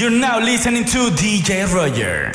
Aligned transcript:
You're 0.00 0.08
now 0.08 0.40
listening 0.40 0.86
to 0.86 1.10
DJ 1.10 1.70
Roger. 1.74 2.32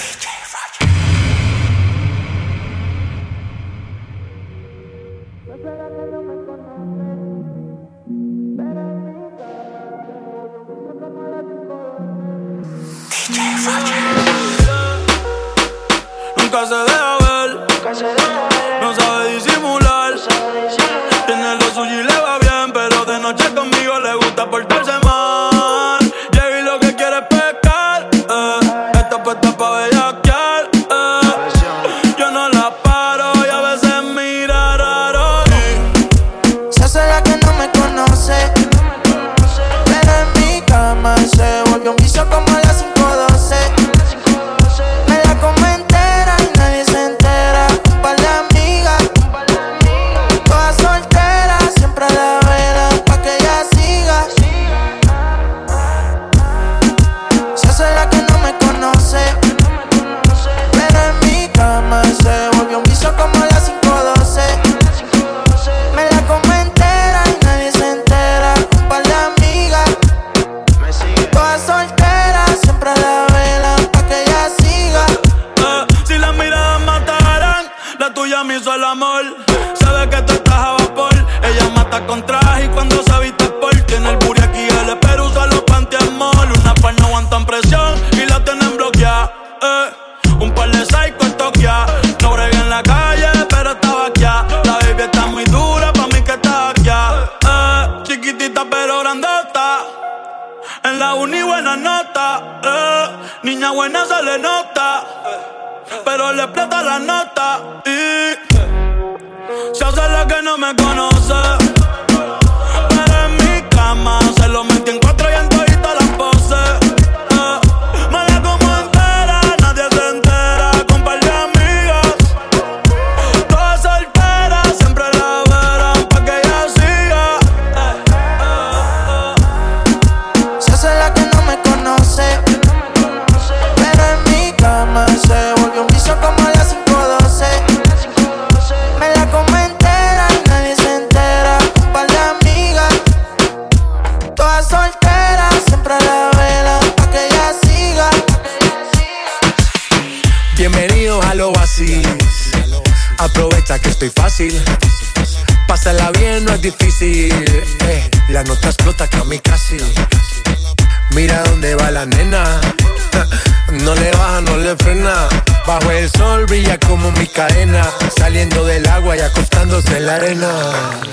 Bajo 165.77 165.91
el 165.91 166.09
sol 166.09 166.45
brilla 166.45 166.79
como 166.79 167.11
mi 167.11 167.27
cadena, 167.27 167.85
saliendo 168.17 168.63
del 168.63 168.87
agua 168.87 169.17
y 169.17 169.19
acostándose 169.19 169.97
en 169.97 170.05
la 170.05 170.15
arena. 170.15 170.49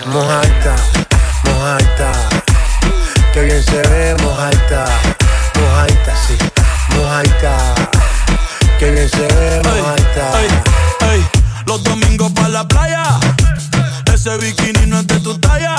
Mojata, 0.07 0.77
mojata, 1.47 2.13
que 3.33 3.41
bien 3.41 3.61
se 3.61 3.83
ve, 3.83 4.15
mojata, 4.23 4.85
mojata, 5.59 6.15
sí, 6.29 6.39
mojata, 6.97 7.75
que 8.79 8.91
bien 8.93 9.11
se 9.11 9.27
ve, 9.27 9.63
mojata. 9.65 10.31
Los 11.67 11.83
domingos 11.83 12.31
pa' 12.31 12.47
la 12.47 12.69
playa, 12.69 13.03
ese 14.15 14.37
bikini 14.37 14.87
no 14.87 15.01
es 15.01 15.09
de 15.09 15.19
tu 15.19 15.37
talla 15.39 15.75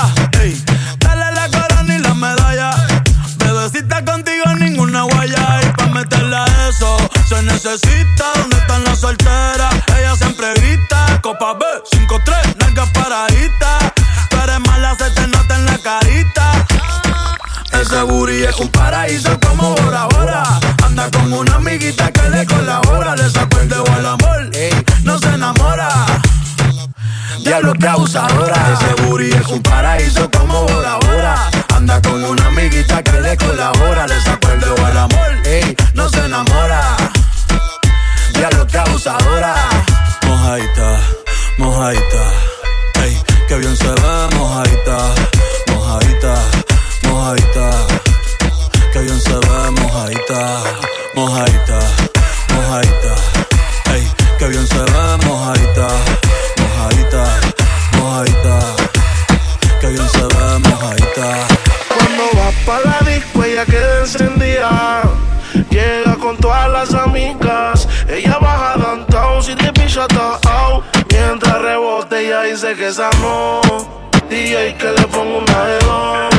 se 7.26 7.42
necesita. 7.42 8.32
¿Dónde 8.36 8.56
están 8.56 8.84
las 8.84 9.00
solteras? 9.00 9.74
Ella 9.96 10.16
siempre 10.16 10.54
grita. 10.54 11.20
Copa 11.22 11.54
B, 11.54 11.64
5-3, 11.90 12.56
nalga 12.56 12.86
paradita. 12.92 13.78
Tú 14.30 14.36
eres 14.42 14.60
mala, 14.60 14.94
se 14.96 15.10
te 15.10 15.26
nota 15.26 15.54
en 15.56 15.66
la 15.66 15.78
carita. 15.78 16.66
Ese 17.72 18.02
booty 18.02 18.44
es 18.44 18.56
un 18.58 18.68
paraíso 18.68 19.38
como 19.40 19.74
Bora 19.74 20.06
Bora. 20.06 20.42
Anda 20.84 21.10
con 21.10 21.32
una 21.32 21.56
amiguita 21.56 22.10
que 22.12 22.28
le 22.30 22.46
colabora. 22.46 23.16
Le 23.16 23.28
sacó 23.30 23.58
el 23.58 23.68
dedo 23.68 23.84
al 23.92 24.06
amor, 24.06 24.50
no 25.02 25.18
se 25.18 25.28
enamora 25.28 26.23
diablo 27.42 27.72
que 27.74 27.86
abusadora. 27.86 28.54
Ese 28.74 29.02
booty 29.02 29.30
es 29.30 29.48
un 29.48 29.62
paraíso 29.62 30.30
como 30.30 30.62
Bora 30.62 30.98
Bora. 30.98 31.50
Anda 31.74 32.00
con 32.02 32.22
una 32.24 32.46
amiguita 32.46 33.02
que 33.02 33.20
le 33.20 33.36
colabora, 33.36 34.06
le 34.06 34.20
sacó 34.20 34.50
el 34.50 34.60
dedo 34.60 34.86
al 34.86 34.98
amor, 34.98 35.32
ey, 35.44 35.76
no 35.94 36.08
se 36.08 36.24
enamora. 36.24 36.96
Diablo 38.34 38.66
que 38.66 38.78
abusadora. 38.78 39.54
Mojaita, 40.26 41.00
mojaita, 41.58 42.24
ey, 43.02 43.20
que 43.48 43.58
bien 43.58 43.76
se 43.76 43.88
ve, 43.88 44.36
mojaita, 44.36 44.98
mojaita, 45.68 46.34
mojaita, 47.02 47.70
que 48.92 48.98
bien 49.00 49.20
se 49.20 49.34
ve, 49.34 49.70
mojaita, 49.80 50.62
mojaita. 51.14 51.83
encendida. 64.04 65.02
Llega 65.70 66.14
con 66.16 66.36
todas 66.36 66.70
las 66.70 66.94
amigas. 66.94 67.88
Ella 68.08 68.38
baja 68.40 68.76
downtown 68.76 69.42
si 69.42 69.54
te 69.54 69.72
pilla 69.72 70.06
out. 70.48 70.84
Mientras 71.10 71.62
rebote, 71.62 72.26
ella 72.26 72.42
dice 72.42 72.74
que 72.74 72.88
esa 72.88 73.10
no. 73.20 73.60
DJ 74.28 74.74
que 74.74 74.90
le 74.90 75.06
pongo 75.08 75.38
una 75.38 75.64
de 75.64 75.78
dos. 75.84 76.33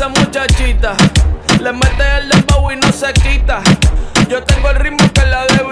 esa 0.00 0.08
muchachita. 0.08 0.96
Le 1.60 1.72
mete 1.74 2.04
el 2.16 2.30
dembow 2.30 2.70
y 2.70 2.76
no 2.76 2.90
se 2.90 3.12
quita. 3.12 3.60
Yo 4.30 4.42
tengo 4.44 4.70
el 4.70 4.76
ritmo 4.76 5.12
que 5.12 5.26
la 5.26 5.44
debo 5.44 5.69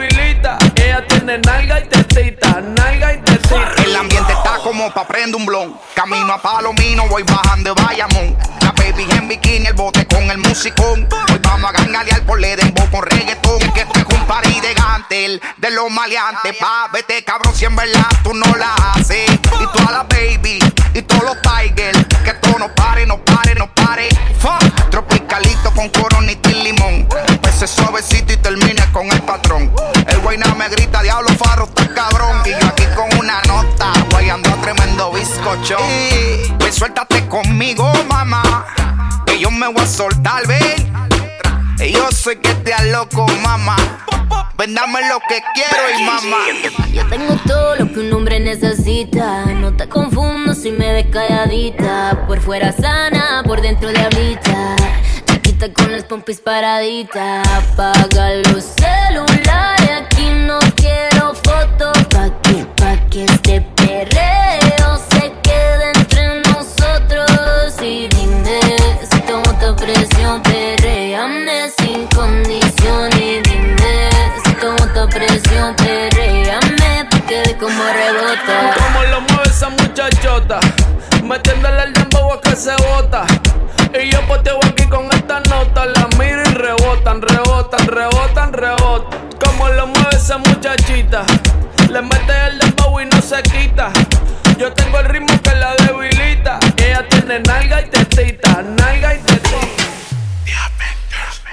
tiene 1.07 1.39
nalga 1.39 1.81
y 1.81 1.85
tetita, 1.89 2.61
nalga 2.61 3.15
y 3.15 3.19
tetita. 3.19 3.73
El 3.85 3.95
ambiente 3.95 4.33
está 4.33 4.59
como 4.65 4.93
pa' 4.93 5.07
prender 5.07 5.37
un 5.37 5.47
blon. 5.47 5.79
Camino 5.95 6.33
a 6.33 6.43
Palomino, 6.43 7.07
voy 7.09 7.23
bajando 7.23 7.73
de 7.73 7.83
Bayamón. 7.83 8.37
La 8.61 8.73
baby 8.73 9.07
en 9.13 9.29
bikini, 9.29 9.67
el 9.67 9.75
bote 9.75 10.07
con 10.07 10.29
el 10.31 10.39
musicón. 10.39 11.07
Hoy 11.31 11.41
vamos 11.41 11.71
a 11.71 11.73
gangalear 11.73 12.23
por 12.23 12.41
le 12.41 12.57
dembow 12.57 12.91
con 12.91 13.03
reggaetón. 13.03 13.59
Que 13.73 13.83
este 13.83 14.01
es 14.01 14.07
un 14.07 14.27
party 14.27 14.61
de 14.61 14.75
gantel, 14.75 15.41
de 15.57 15.71
los 15.71 15.91
maleantes. 15.91 16.57
Pa, 16.57 16.89
vete 16.93 17.23
cabrón, 17.23 17.55
si 17.55 17.65
en 17.67 17.77
verdad 17.77 18.07
tú 18.25 18.35
no 18.35 18.57
la 18.57 18.75
haces. 18.95 19.31
Y 19.31 19.67
toda 19.77 19.93
la 19.93 20.03
baby, 20.05 20.59
y 20.95 21.03
todos 21.03 21.23
los 21.23 21.37
tigers. 21.43 22.07
Que 22.25 22.33
todo 22.35 22.59
no 22.59 22.75
pare, 22.75 23.07
no 23.07 23.19
pare, 23.19 23.55
no 23.55 23.73
pare. 23.73 24.09
Tropicalito 24.91 25.71
con 25.75 25.89
coronita 25.91 26.51
y 26.51 26.55
limón. 26.55 27.09
Empecé 27.29 27.67
suavecito 27.67 28.33
y 28.33 28.37
termina 28.39 28.91
con 28.93 29.07
el 29.11 29.23
patrón. 29.23 29.71
El 30.09 30.19
güey 30.21 30.39
guayna 30.39 30.55
me 30.55 30.69
grita 30.69 30.88
diablo 31.03 31.29
farro, 31.31 31.65
está 31.65 31.89
cabrón. 31.95 32.43
Y 32.45 32.51
yo 32.51 32.69
aquí 32.69 32.85
con 32.95 33.19
una 33.19 33.41
nota, 33.43 33.93
guayando 34.11 34.51
tremendo 34.63 35.13
bizcocho. 35.13 35.77
Pues 36.59 36.75
suéltate 36.75 37.27
conmigo, 37.29 37.91
mamá. 38.09 38.67
Que 39.27 39.39
yo 39.39 39.51
me 39.51 39.67
voy 39.69 39.83
a 39.83 39.87
soltar, 39.87 40.47
ven. 40.47 40.93
Yo 41.79 42.11
sé 42.11 42.39
que 42.41 42.55
te 42.55 42.73
loco, 42.91 43.27
mamá. 43.43 43.77
Ven, 44.59 44.75
dame 44.75 45.09
lo 45.09 45.21
que 45.29 45.41
quiero 45.55 45.83
y 45.97 46.03
mamá. 46.03 46.39
Yo 46.93 47.07
tengo 47.07 47.37
todo 47.47 47.77
lo 47.77 47.93
que 47.93 48.01
un 48.01 48.13
hombre 48.13 48.41
necesita. 48.41 49.45
No 49.47 49.73
te 49.77 49.89
confundo 49.89 50.55
si 50.55 50.73
me 50.73 50.93
ves 50.93 51.07
calladita. 51.13 52.25
Por 52.27 52.41
fuera 52.41 52.73
sana, 52.73 53.43
por 53.47 53.61
dentro 53.61 53.91
de 53.91 54.01
ahorita. 54.01 54.77
Chiquita 55.27 55.73
con 55.73 55.93
las 55.93 56.03
pompis 56.03 56.41
paraditas. 56.41 57.47
Apaga 57.47 58.31
los 58.53 58.65
celulares. 58.65 60.03
Aquí 60.03 60.31
no 60.31 60.59
quiero 60.81 61.35
fotos. 61.35 61.97
Pa' 62.11 62.31
que, 62.43 62.67
pa' 62.77 62.97
que 63.11 63.25
este 63.25 63.61
perreo 63.77 64.91
se 65.11 65.33
quede 65.43 65.93
entre 65.95 66.41
nosotros. 66.43 67.83
Y 67.83 68.09
dime 68.09 68.61
si 69.11 69.21
tomo 69.21 69.51
tu 69.61 69.75
presión, 69.77 70.43
perreame 70.43 71.71
sin 71.79 72.07
condición. 72.09 73.11
Y 73.17 73.41
dime 73.49 74.11
si 74.45 74.53
tomo 74.55 74.85
tu 74.95 75.09
presión, 75.09 75.75
perreame 75.77 77.07
pa' 77.11 77.21
que 77.27 77.39
de 77.43 77.57
como 77.59 77.83
rebota. 78.01 78.75
Como 78.77 79.03
lo 79.05 79.21
mueve 79.23 79.49
esa 79.49 79.69
muchachota, 79.71 80.61
metiéndole 81.23 81.83
el 81.85 81.93
dembow 81.93 82.33
a 82.33 82.41
que 82.41 82.57
se 82.57 82.75
bota. 82.77 83.27
Y 84.01 84.11
yo 84.11 84.21
poteo 84.27 84.59
aquí 84.65 84.85
con 84.89 85.07
esta 85.13 85.41
nota, 85.41 85.87
la 85.87 86.09
miro 86.19 86.38
rebotan, 87.09 87.23
rebotan, 87.23 87.87
rebotan, 87.87 88.53
rebotan. 88.53 89.29
Como 89.43 89.69
lo 89.69 89.87
mueve 89.87 90.11
esa 90.13 90.37
muchachita, 90.37 91.25
le 91.91 92.03
mete 92.03 92.47
el 92.49 92.59
dembow 92.59 93.01
y 93.01 93.07
no 93.07 93.23
se 93.23 93.43
quita. 93.43 93.91
Yo 94.59 94.73
tengo 94.73 94.99
el 94.99 95.07
ritmo 95.07 95.33
que 95.43 95.55
la 95.55 95.75
debilita. 95.77 96.59
Ella 96.77 97.07
tiene 97.09 97.41
nalga 97.41 97.81
y 97.81 97.89
tetita, 97.89 98.63
nalga 98.63 99.15
y 99.15 99.19
tetita. 99.19 99.98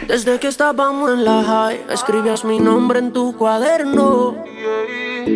Desde 0.07 0.39
que 0.39 0.47
estábamos 0.47 1.11
en 1.11 1.25
la 1.25 1.43
high, 1.43 1.85
escribías 1.89 2.45
mi 2.45 2.59
nombre 2.59 2.99
en 2.99 3.11
tu 3.11 3.35
cuaderno. 3.35 4.35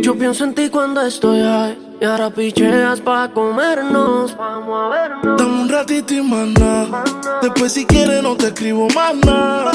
Yo 0.02 0.16
pienso 0.16 0.44
en 0.44 0.54
ti 0.54 0.70
cuando 0.70 1.02
estoy 1.02 1.42
high. 1.42 1.78
Y 2.00 2.06
ahora 2.06 2.30
picheas 2.30 3.02
pa' 3.02 3.30
comernos. 3.30 4.38
Vamos 4.38 4.80
a 4.80 4.88
vernos. 4.90 5.38
Dame 5.38 5.62
un 5.64 5.70
ratito 5.70 6.14
y 6.14 6.22
mana. 6.22 7.04
Después 7.42 7.74
si 7.74 7.86
quieres 7.86 8.22
no 8.24 8.38
te 8.38 8.48
escribo 8.48 8.88
nada. 8.96 9.72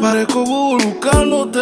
Parezco 0.00 0.44
Google 0.44 0.86
buscándote. 0.86 1.60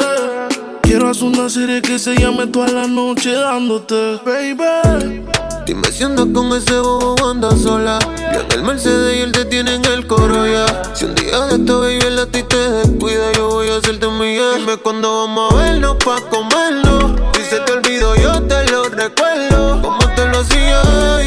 Quiero 0.83 1.09
hacer 1.09 1.25
una 1.25 1.51
serie 1.51 1.83
que 1.83 1.99
se 1.99 2.17
llame 2.17 2.47
toda 2.47 2.69
la 2.69 2.87
noche 2.87 3.33
dándote, 3.33 4.19
baby. 4.25 5.31
Dime 5.71 5.93
si 5.93 6.03
andas 6.03 6.27
con 6.35 6.53
ese 6.53 6.81
bobo 6.81 7.15
o 7.15 7.31
andas 7.31 7.61
sola. 7.61 8.01
Yo 8.35 8.41
en 8.41 8.53
el 8.55 8.63
Mercedes 8.65 9.17
y 9.17 9.21
él 9.21 9.31
te 9.31 9.45
tiene 9.45 9.77
en 9.77 9.85
el 9.85 10.05
coro 10.05 10.45
ya. 10.45 10.67
Si 10.97 11.05
un 11.05 11.15
día 11.15 11.47
de 11.47 11.55
esto 11.55 11.83
baby 11.83 12.01
él 12.09 12.19
a 12.19 12.27
te 12.27 12.43
descuida, 12.43 13.31
yo 13.37 13.51
voy 13.51 13.69
a 13.69 13.77
hacerte 13.77 14.09
mía. 14.09 14.55
Dime 14.57 14.77
cuándo 14.79 15.21
vamos 15.21 15.53
a 15.53 15.57
vernos 15.59 15.95
pa' 16.05 16.23
comernos. 16.29 17.13
Si 17.37 17.45
se 17.45 17.61
te 17.61 17.71
olvidó, 17.71 18.17
yo 18.17 18.43
te 18.49 18.69
lo 18.69 18.83
recuerdo. 18.89 19.81
Como 19.81 19.99
te 20.17 20.27
lo 20.27 20.41
hacía, 20.41 20.83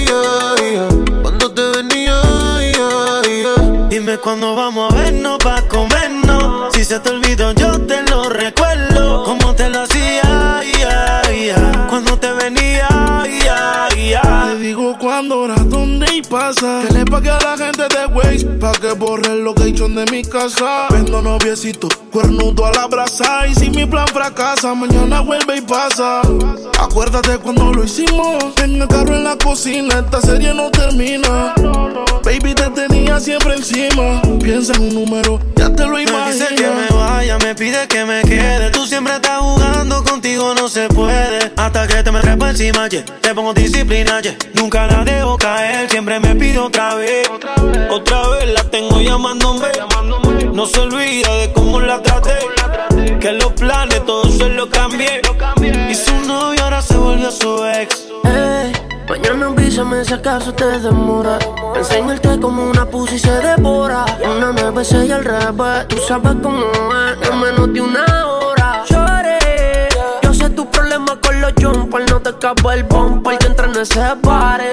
ya, 0.07 0.55
ya. 0.73 0.87
cuando 1.21 1.49
te 1.49 1.61
venía, 1.77 2.21
ya. 2.75 3.21
Dime 3.87 4.17
cuándo 4.17 4.55
vamos 4.55 4.91
a 4.93 4.97
vernos 4.97 5.37
pa' 5.37 5.61
comernos. 5.69 6.73
Si 6.73 6.83
se 6.83 6.99
te 6.99 7.11
olvidó, 7.11 7.53
yo 7.53 7.72
pasa. 16.33 16.81
Que 16.87 16.93
le 16.95 17.05
pague 17.05 17.29
a 17.29 17.39
la 17.39 17.55
gente 17.55 17.83
de 17.83 18.05
Waze 18.07 18.45
pa' 18.59 18.71
que 18.71 18.93
borre 18.93 19.31
el 19.31 19.43
location 19.43 19.93
de 19.93 20.05
mi 20.11 20.23
casa. 20.23 20.87
Vendo 20.89 21.21
noviecito, 21.21 21.87
cuernudo 22.11 22.65
a 22.65 22.71
la 22.71 22.87
brasa. 22.87 23.47
Y 23.47 23.53
si 23.53 23.69
mi 23.69 23.85
plan 23.85 24.07
fracasa, 24.07 24.73
mañana 24.73 25.21
vuelve 25.21 25.57
y 25.57 25.61
pasa. 25.61 26.21
Acuérdate 26.79 27.37
cuando 27.37 27.71
lo 27.71 27.83
hicimos. 27.83 28.43
En 28.63 28.81
el 28.81 28.87
carro 28.87 29.15
en 29.15 29.23
la 29.23 29.37
cocina, 29.37 29.99
esta 29.99 30.21
serie 30.21 30.53
no 30.55 30.71
termina. 30.71 31.53
Baby, 32.23 32.55
te 32.55 32.69
tenía 32.69 33.19
siempre 33.19 33.55
encima. 33.55 34.21
Piensa 34.39 34.73
en 34.73 34.81
un 34.83 34.93
número, 34.93 35.39
ya 35.55 35.69
te 35.73 35.83
lo 35.85 35.93
Me 35.93 36.03
imaginas. 36.03 36.33
dice 36.33 36.55
que 36.55 36.67
me 36.67 36.87
vaya, 36.97 37.37
me 37.37 37.53
pide 37.53 37.87
que 37.87 38.05
me 38.05 38.21
quede. 38.23 38.71
Tú 38.71 38.85
siempre 38.85 39.15
estás 39.15 39.39
jugando, 39.39 40.03
contigo 40.03 40.53
no 40.55 40.67
se 40.67 40.87
puede. 40.87 41.51
Hasta 41.57 41.87
que 41.87 42.01
te 42.01 42.11
me 42.11 42.21
trepo 42.21 42.47
encima, 42.47 42.87
yeah. 42.87 43.03
te 43.21 43.33
pongo 43.35 43.53
disciplina, 43.53 44.21
yeah. 44.21 44.35
Nunca 44.53 44.87
la 44.87 45.03
dejo 45.03 45.37
caer, 45.37 45.89
siempre 45.89 46.19
me 46.19 46.22
pide 46.35 46.59
otra 46.59 46.95
vez. 46.95 47.29
Otra 47.89 48.27
vez 48.29 48.53
la 48.53 48.63
tengo 48.69 48.99
llamándome. 48.99 49.67
No 50.53 50.65
se 50.65 50.79
olvida 50.79 51.33
de 51.35 51.51
cómo 51.53 51.79
la 51.79 52.01
traté. 52.01 52.37
Que 53.19 53.33
los 53.33 53.53
planes 53.53 54.05
todos 54.05 54.37
se 54.37 54.49
los 54.49 54.67
cambié. 54.67 55.21
Y 55.89 55.95
su 55.95 56.15
novio 56.27 56.63
ahora 56.63 56.81
se 56.81 56.97
volvió 56.97 57.31
su 57.31 57.65
ex. 57.65 58.07
Ey, 58.25 58.73
mañana 59.07 59.47
avísame 59.47 60.03
si 60.05 60.13
acaso 60.13 60.53
te 60.53 60.65
demora. 60.79 61.39
Enseñarte 61.75 62.39
como 62.39 62.69
una 62.69 62.85
pussy 62.85 63.19
se 63.19 63.31
devora. 63.31 64.05
Una 64.23 64.51
nueve 64.51 64.83
y 64.91 65.11
al 65.11 65.23
revés. 65.23 65.87
Tú 65.87 65.97
sabes 66.07 66.35
cómo 66.41 66.61
es, 66.61 67.29
en 67.29 67.39
menos 67.39 67.73
de 67.73 67.81
una 67.81 68.05
hora. 68.27 68.52
Los 71.43 71.53
jumpers. 71.61 72.11
No 72.11 72.21
te 72.21 72.29
escapa 72.29 72.73
el 72.73 72.83
bumper 72.83 73.37
que 73.37 73.47
entra 73.47 73.67
en 73.67 73.75
ese 73.75 74.01
pare. 74.21 74.71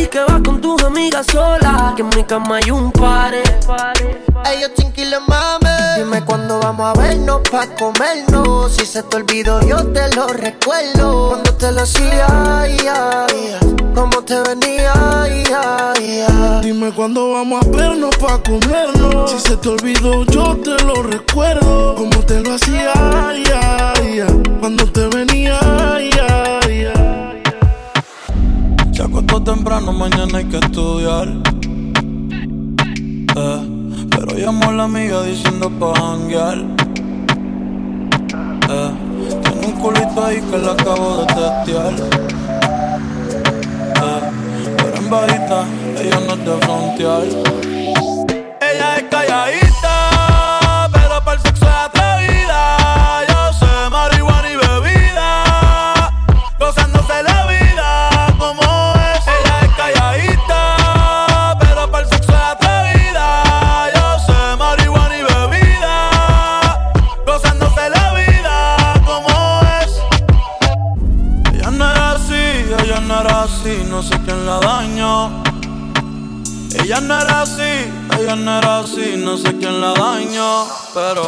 Y 0.00 0.06
que 0.06 0.20
vas 0.20 0.40
con 0.44 0.60
tus 0.60 0.82
amigas 0.84 1.26
solas. 1.26 1.94
Que 1.96 2.02
en 2.02 2.08
mi 2.10 2.24
cama 2.24 2.56
hay 2.56 2.70
un 2.70 2.92
pare. 2.92 3.42
Ellos 4.46 4.70
chinquiles 4.76 5.20
mame. 5.26 5.73
Dime 5.96 6.24
cuándo 6.24 6.58
vamos 6.60 6.86
a 6.86 7.00
vernos 7.00 7.40
pa' 7.50 7.66
comernos. 7.76 8.72
Si 8.72 8.84
se 8.84 9.02
te 9.04 9.16
olvidó, 9.16 9.60
yo 9.66 9.76
te 9.92 10.14
lo 10.14 10.26
recuerdo. 10.28 11.28
Cuando 11.28 11.54
te 11.54 11.70
lo 11.70 11.82
hacía, 11.82 12.66
ya, 12.82 13.26
ya. 13.28 13.60
Cómo 13.94 14.22
te 14.22 14.34
venía, 14.42 14.92
ya, 15.48 15.92
ya. 16.00 16.60
Dime 16.62 16.92
cuándo 16.92 17.32
vamos 17.32 17.64
a 17.64 17.68
vernos 17.68 18.16
pa' 18.16 18.42
comernos. 18.42 19.30
Si 19.30 19.38
se 19.38 19.56
te 19.56 19.68
olvidó, 19.68 20.24
yo 20.24 20.56
te 20.56 20.82
lo 20.84 21.02
recuerdo. 21.02 21.94
Como 21.94 22.18
te 22.26 22.40
lo 22.40 22.54
hacía, 22.54 22.92
ya, 23.46 23.92
ya. 24.02 24.26
Cuando 24.58 24.90
te 24.90 25.06
venía, 25.08 25.60
ya, 26.16 26.60
ya. 26.68 27.32
Se 28.92 29.02
acostó 29.02 29.42
temprano, 29.42 29.92
mañana 29.92 30.38
hay 30.38 30.44
que 30.46 30.58
estudiar. 30.58 31.28
Eh, 33.36 33.73
llamó 34.40 34.72
la 34.72 34.84
amiga 34.84 35.22
diciendo 35.22 35.70
pa' 35.78 35.94
janguear. 35.98 36.58
Eh, 38.68 38.90
tiene 39.42 39.66
un 39.66 39.72
culito 39.72 40.24
ahí 40.24 40.40
que 40.40 40.58
la 40.58 40.72
acabo 40.72 41.18
de 41.18 41.26
testear. 41.26 41.92
Eh, 44.02 44.20
pero 44.76 44.96
en 44.96 45.10
bajita, 45.10 45.64
ella 46.00 46.20
no 46.26 46.34
es 46.34 46.44
de 46.44 46.52
frontear. 46.64 47.22
Ella 48.60 48.96
es 48.96 49.02
calladita, 49.04 49.63
así, 78.34 79.14
no 79.16 79.36
sé 79.36 79.56
quién 79.58 79.80
la 79.80 79.94
dañó, 79.94 80.66
pero 80.92 81.24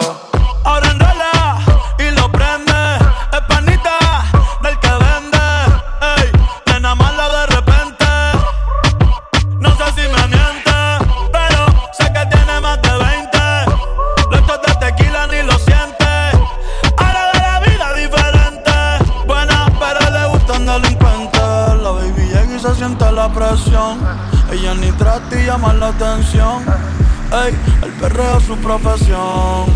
su 28.47 28.57
profesión. 28.59 29.67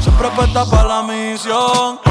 Siempre 0.00 0.26
apuesta 0.26 0.64
para 0.66 0.88
la 0.88 1.02
misión 1.02 2.07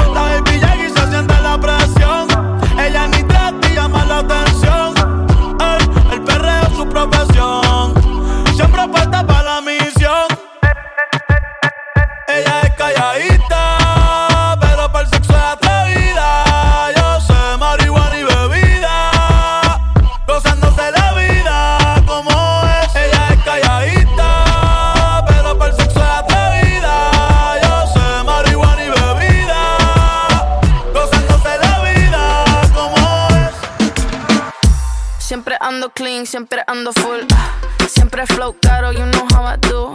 siempre 36.28 36.62
ando 36.66 36.92
full. 36.92 37.20
Ah. 37.32 37.54
Siempre 37.88 38.26
flow 38.26 38.54
caro, 38.60 38.92
you 38.92 39.06
know 39.06 39.26
how 39.32 39.46
I 39.46 39.56
do. 39.68 39.94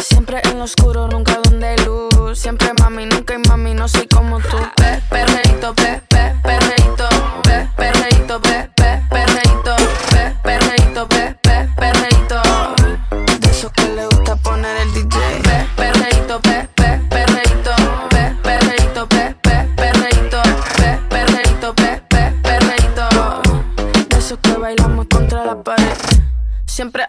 Siempre 0.00 0.40
en 0.44 0.58
lo 0.58 0.64
oscuro, 0.64 1.06
nunca 1.06 1.38
donde 1.44 1.76
luz. 1.84 2.38
Siempre 2.38 2.72
mami, 2.80 3.04
nunca 3.04 3.34
hay 3.34 3.42
mami, 3.46 3.74
no 3.74 3.86
soy 3.86 4.06
como 4.08 4.40
tú. 4.40 4.56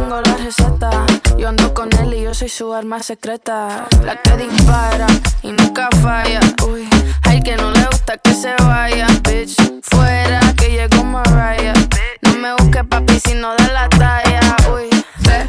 tengo 0.00 0.20
la 0.20 0.34
receta. 0.36 1.06
Yo 1.36 1.48
ando 1.48 1.74
con 1.74 1.88
él 1.98 2.14
y 2.14 2.22
yo 2.22 2.34
soy 2.34 2.48
su 2.48 2.72
arma 2.72 3.02
secreta. 3.02 3.86
La 4.04 4.16
que 4.16 4.36
dispara 4.36 5.06
y 5.42 5.52
nunca 5.52 5.88
falla. 6.02 6.40
Uy, 6.66 6.88
hay 7.22 7.42
que 7.42 7.56
no 7.56 7.70
le 7.70 7.84
gusta 7.86 8.16
que 8.18 8.32
se 8.32 8.54
vaya. 8.62 9.06
Bitch, 9.22 9.56
fuera 9.82 10.40
que 10.56 10.70
llegó 10.70 11.04
Mariah. 11.04 11.74
No 12.22 12.34
me 12.34 12.54
busque 12.54 12.82
papi 12.84 13.20
si 13.20 13.34
no 13.34 13.54
de 13.56 13.68
la 13.72 13.88
talla. 13.88 14.56
Uy, 14.74 14.88
tres 15.22 15.46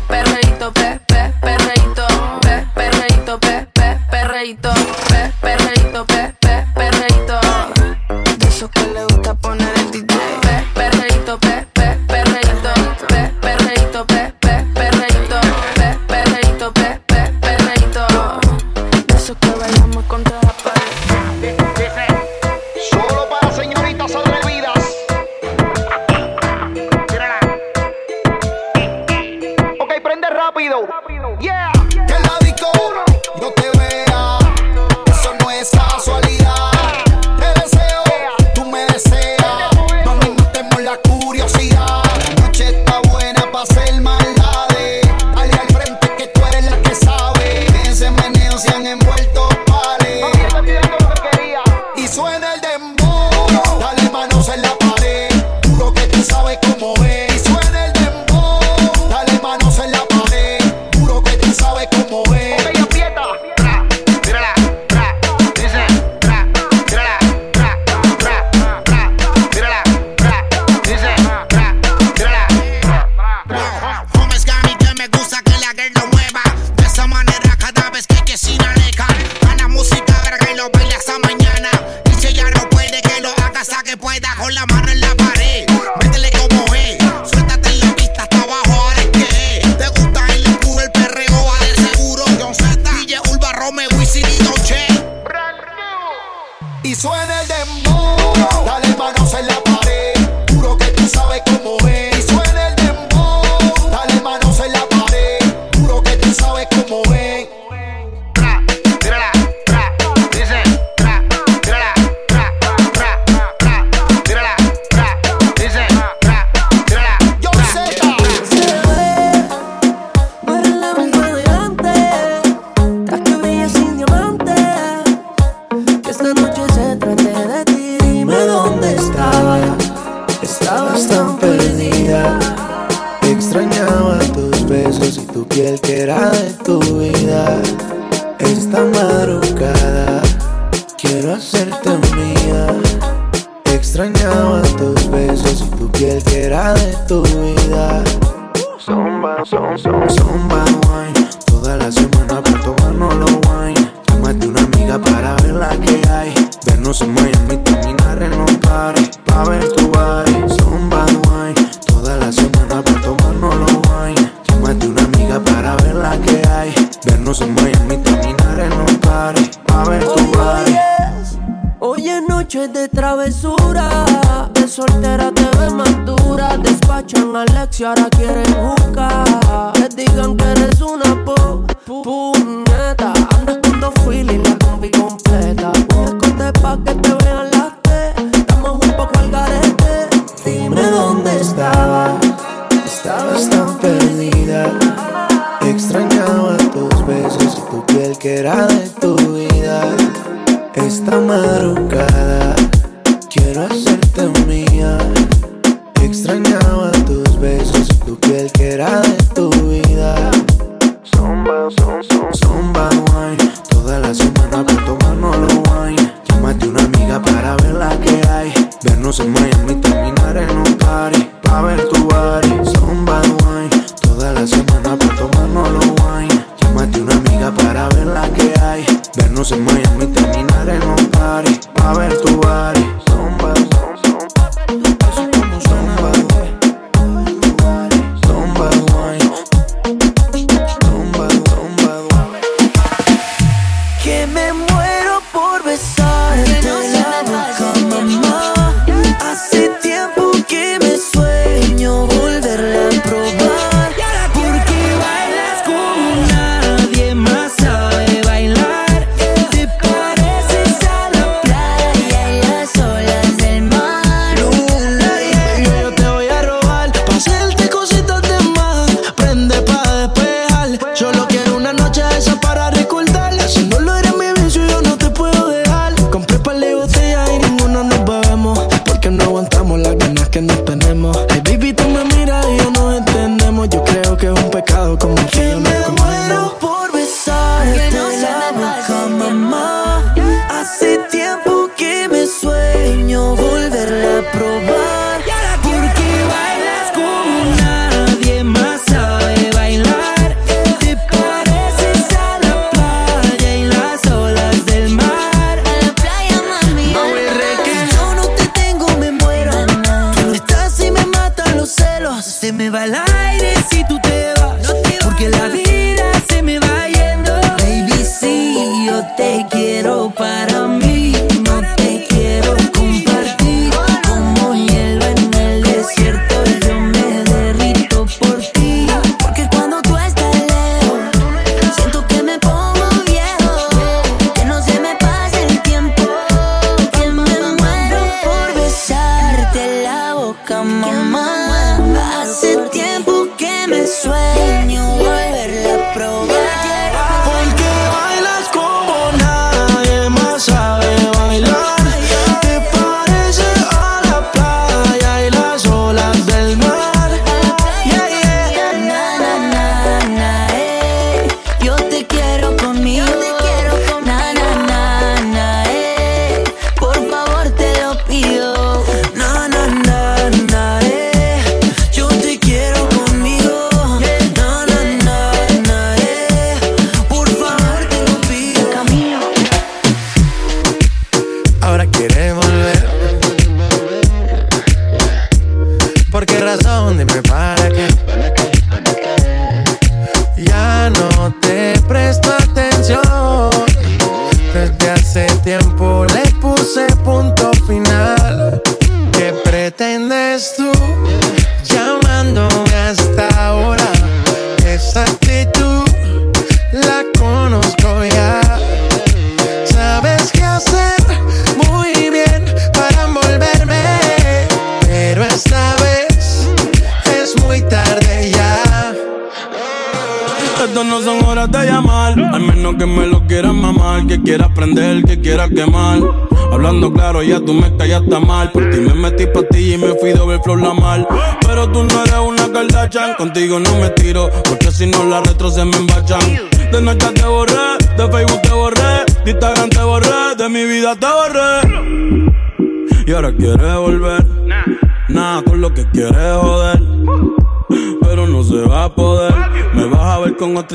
Toda 213.70 214.00
la 214.00 214.14
semana 214.14 214.66
para 214.66 214.86
tomarnos 214.86 215.38
los 215.38 215.54
wine. 215.54 216.14
Llámate 216.30 216.68
una 216.68 216.84
amiga 216.84 217.22
para 217.22 217.56
ver 217.58 217.74
la 217.74 218.00
que 218.00 218.22
hay. 218.28 218.54
Vernos 218.84 219.20
en 219.20 219.34
Miami 219.34 219.76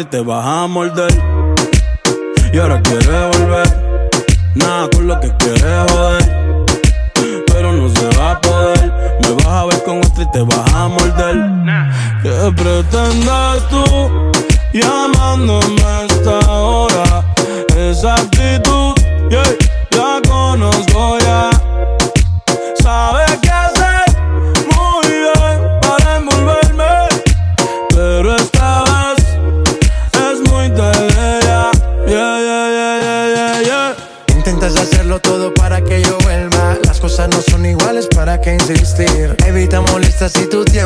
y 0.01 0.05
te 0.05 0.21
vas 0.21 0.45
a 0.45 0.67
morder. 0.67 1.36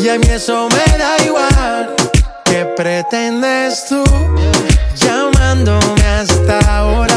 y 0.00 0.08
a 0.08 0.18
mí 0.18 0.26
eso 0.30 0.68
me 0.68 0.98
da 0.98 1.16
igual. 1.24 1.94
¿Qué 2.44 2.64
pretendes 2.76 3.86
tú 3.88 4.04
llamándome 4.94 6.04
hasta 6.04 6.58
ahora? 6.78 7.07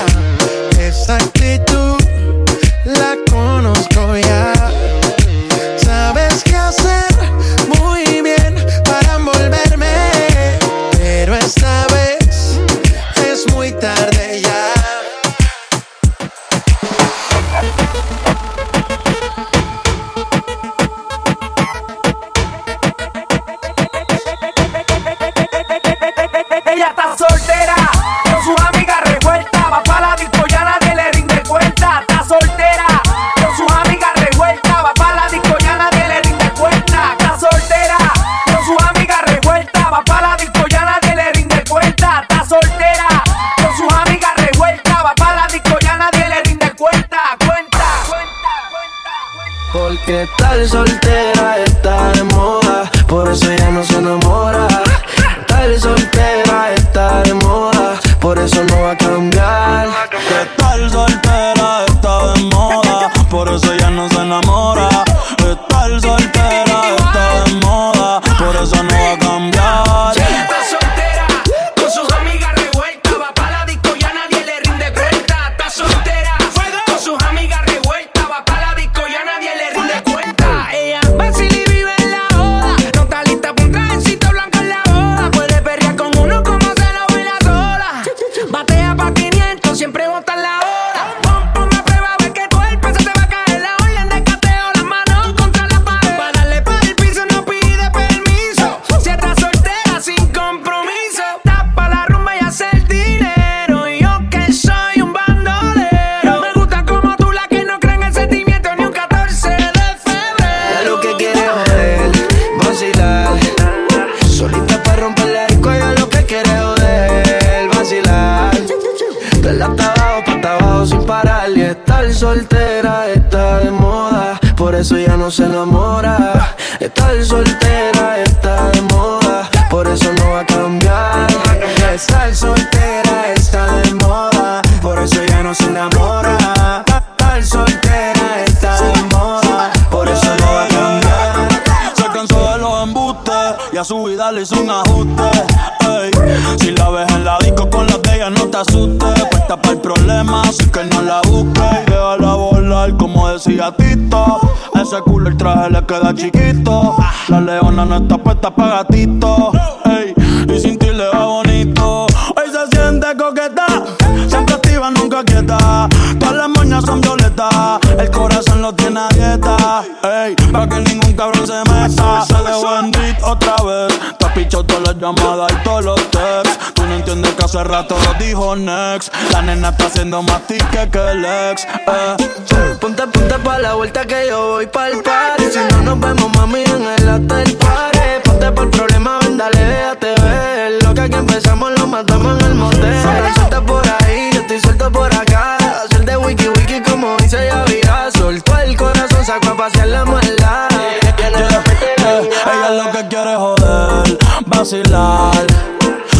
dijo 178.31 178.55
next. 178.55 179.13
La 179.31 179.41
nena 179.41 179.69
está 179.69 179.87
haciendo 179.87 180.23
más 180.23 180.41
tica 180.47 180.89
que 180.89 180.99
el 181.11 181.25
ex. 181.25 181.65
Eh. 181.65 182.77
Ponte, 182.79 183.05
ponte 183.07 183.37
pa' 183.39 183.59
la 183.59 183.73
vuelta 183.73 184.05
que 184.05 184.27
yo 184.27 184.53
voy 184.53 184.67
pa'l 184.67 185.03
party. 185.03 185.43
Si 185.51 185.59
no 185.71 185.81
nos 185.81 185.99
vemos, 185.99 186.31
mami, 186.37 186.63
en 186.63 186.85
el 186.97 187.09
hotel 187.09 187.57
party. 187.57 187.99
Ponte 188.23 188.51
pa' 188.51 188.63
el 188.63 188.69
problema, 188.69 189.19
ven, 189.19 189.37
dale, 189.37 189.59
déjate 189.59 190.21
ver. 190.21 190.83
Lo 190.83 190.93
que 190.93 191.01
empezamos 191.01 191.71
lo 191.77 191.87
matamos 191.87 192.39
en 192.39 192.45
el 192.45 192.55
motel. 192.55 192.95
Ahora 193.05 193.33
suelta 193.35 193.61
por 193.61 193.85
ahí, 193.87 194.29
yo 194.33 194.41
estoy 194.41 194.59
suelto 194.61 194.91
por 194.91 195.13
acá. 195.13 195.57
Hacer 195.83 196.05
de 196.05 196.17
wiki 196.17 196.47
wiki 196.47 196.81
como 196.81 197.17
dice 197.17 197.45
ya 197.47 197.63
vida. 197.65 198.09
Soltó 198.17 198.57
el 198.59 198.77
corazón, 198.77 199.25
sacó 199.25 199.49
a 199.49 199.57
pasear 199.57 199.87
la 199.87 200.05
maldad. 200.05 200.69
Yeah. 201.17 201.63
Eh, 202.03 202.29
ella 202.51 202.83
lo 202.83 202.91
que 202.91 203.07
quiere 203.07 203.35
joder, 203.35 204.17
vacilar 204.45 205.71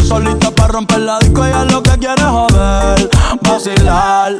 Solita 0.04 0.50
para 0.50 0.72
romper 0.72 1.00
la 1.00 1.18
disco, 1.20 1.44
ella 1.44 1.64
lo 1.64 1.82
que 1.82 1.92
quiere 1.98 2.22
joder, 2.22 3.10
vacilar. 3.42 4.36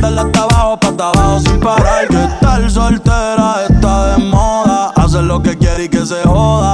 Dale 0.00 0.20
hasta 0.20 0.42
abajo, 0.42 0.78
para 0.78 1.08
abajo 1.08 1.40
sin 1.40 1.60
parar. 1.60 2.08
Que 2.08 2.28
tal 2.40 2.70
soltera 2.70 3.64
está 3.68 4.16
de 4.16 4.24
moda. 4.24 4.92
Hace 4.96 5.22
lo 5.22 5.42
que 5.42 5.56
quiere 5.56 5.84
y 5.84 5.88
que 5.88 6.04
se 6.04 6.22
joda. 6.24 6.73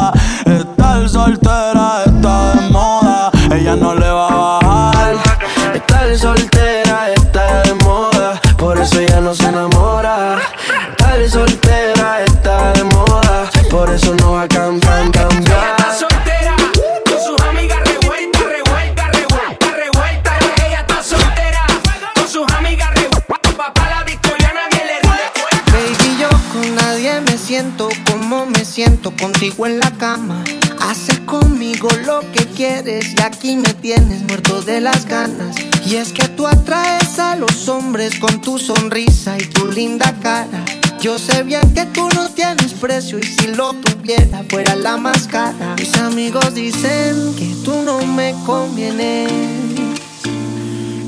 Y 35.91 35.97
es 35.97 36.13
que 36.13 36.29
tú 36.29 36.47
atraes 36.47 37.19
a 37.19 37.35
los 37.35 37.69
hombres 37.69 38.21
con 38.21 38.41
tu 38.41 38.61
sonrisa 38.61 39.37
y 39.37 39.45
tu 39.47 39.67
linda 39.67 40.15
cara. 40.23 40.65
Yo 41.01 41.19
sé 41.19 41.43
bien 41.43 41.75
que 41.75 41.85
tú 41.87 42.09
no 42.15 42.29
tienes 42.29 42.75
precio 42.75 43.19
y 43.19 43.25
si 43.25 43.49
lo 43.49 43.73
tuviera 43.73 44.45
fuera 44.49 44.77
la 44.77 44.97
más 44.97 45.27
cara. 45.27 45.75
Mis 45.77 45.93
amigos 45.97 46.55
dicen 46.55 47.35
que 47.35 47.57
tú 47.65 47.83
no 47.85 48.07
me 48.07 48.37
convienes. 48.47 49.33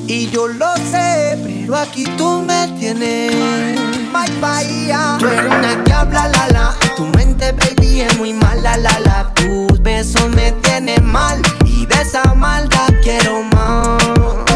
Y 0.09 0.29
yo 0.31 0.49
lo 0.49 0.75
sé, 0.90 1.38
pero 1.45 1.77
aquí 1.77 2.03
tú 2.18 2.42
me 2.42 2.66
tienes. 2.81 3.79
My 4.12 4.29
bahía. 4.40 5.16
Tú 5.21 5.29
eres 5.29 5.45
una 5.45 5.85
que. 5.85 5.92
Tu 6.97 7.05
mente, 7.16 7.53
baby, 7.53 8.01
es 8.01 8.18
muy 8.18 8.33
mala 8.33 8.77
la. 8.77 9.33
Tus 9.35 9.81
besos 9.81 10.29
me 10.31 10.51
tienen 10.51 11.05
mal. 11.05 11.40
Y 11.66 11.87
de 11.87 12.03
esa 12.03 12.35
maldad 12.35 12.88
quiero 13.01 13.45
más 13.45 14.52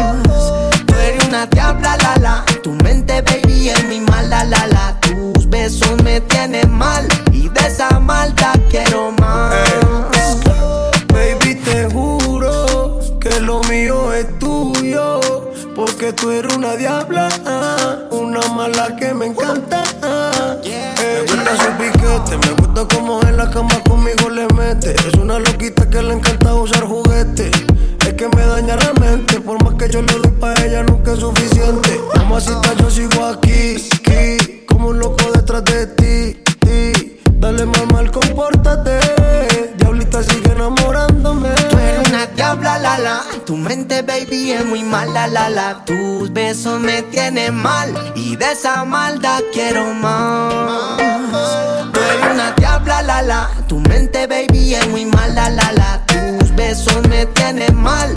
una 1.37 1.45
diabla, 1.45 1.97
la 1.97 2.15
la. 2.15 2.45
Tu 2.63 2.71
mente, 2.83 3.21
baby, 3.21 3.69
es 3.69 3.83
mi 3.85 3.99
mala, 4.01 4.43
la 4.43 4.65
la. 4.67 4.99
Tus 5.01 5.47
besos 5.47 6.01
me 6.03 6.19
tienen 6.21 6.71
mal 6.71 7.07
y 7.31 7.47
de 7.49 7.67
esa 7.67 7.99
maldad 7.99 8.55
quiero 8.71 9.11
más. 9.19 9.53
Eh, 9.53 10.35
baby, 11.13 11.55
te 11.55 11.85
juro 11.91 12.99
que 13.19 13.39
lo 13.39 13.61
mío 13.65 14.13
es 14.13 14.27
tuyo. 14.39 15.19
Porque 15.75 16.11
tú 16.11 16.31
eres 16.31 16.55
una 16.55 16.75
diabla, 16.75 17.29
una 18.09 18.41
mala 18.55 18.95
que 18.95 19.13
me 19.13 19.27
encanta. 19.27 19.83
Eh, 20.63 20.95
me 20.97 21.21
gusta 21.21 21.55
su 21.55 21.71
piquete, 21.77 22.47
me 22.47 22.53
gusta 22.55 22.95
como 22.95 23.21
en 23.21 23.37
la 23.37 23.47
cama 23.51 23.79
conmigo 23.87 24.27
le 24.31 24.47
mete. 24.55 24.95
Es 24.95 25.13
una 25.13 25.37
loquita 25.37 25.87
que 25.87 26.01
le 26.01 26.13
encanta 26.13 26.55
usar 26.55 26.83
juguetes. 26.83 27.66
es 31.17 31.23
suficiente. 31.23 31.99
Mamacita, 32.15 32.73
yo 32.75 32.89
sigo 32.89 33.25
aquí, 33.25 33.75
aquí, 33.93 34.65
como 34.67 34.89
un 34.89 34.99
loco 34.99 35.31
detrás 35.33 35.63
de 35.65 35.87
ti, 35.87 36.43
ti. 36.59 37.19
Dale 37.39 37.65
mamá, 37.65 38.03
compórtate. 38.11 38.99
Diablita 39.77 40.23
sigue 40.23 40.51
enamorándome. 40.51 41.49
Tú 41.69 41.77
eres 41.77 42.07
una 42.07 42.25
diabla, 42.27 42.77
la 42.77 42.99
la. 42.99 43.23
Tu 43.45 43.55
mente, 43.55 44.01
baby, 44.01 44.51
es 44.51 44.65
muy 44.65 44.83
mala, 44.83 45.27
la 45.27 45.49
la. 45.49 45.85
Tus 45.85 46.31
besos 46.31 46.79
me 46.79 47.01
tienen 47.03 47.55
mal 47.55 47.93
y 48.15 48.35
de 48.35 48.51
esa 48.51 48.83
maldad 48.85 49.41
quiero 49.53 49.93
más. 49.93 50.97
Tú 51.93 51.99
eres 51.99 52.33
una 52.33 52.51
diabla, 52.51 53.01
la 53.01 53.21
la. 53.21 53.49
Tu 53.67 53.79
mente, 53.79 54.27
baby, 54.27 54.75
es 54.75 54.87
muy 54.89 55.05
mala, 55.05 55.49
la 55.49 55.71
la. 55.71 56.05
Tus 56.05 56.55
besos 56.55 57.07
me 57.07 57.25
tienen 57.27 57.75
mal 57.75 58.13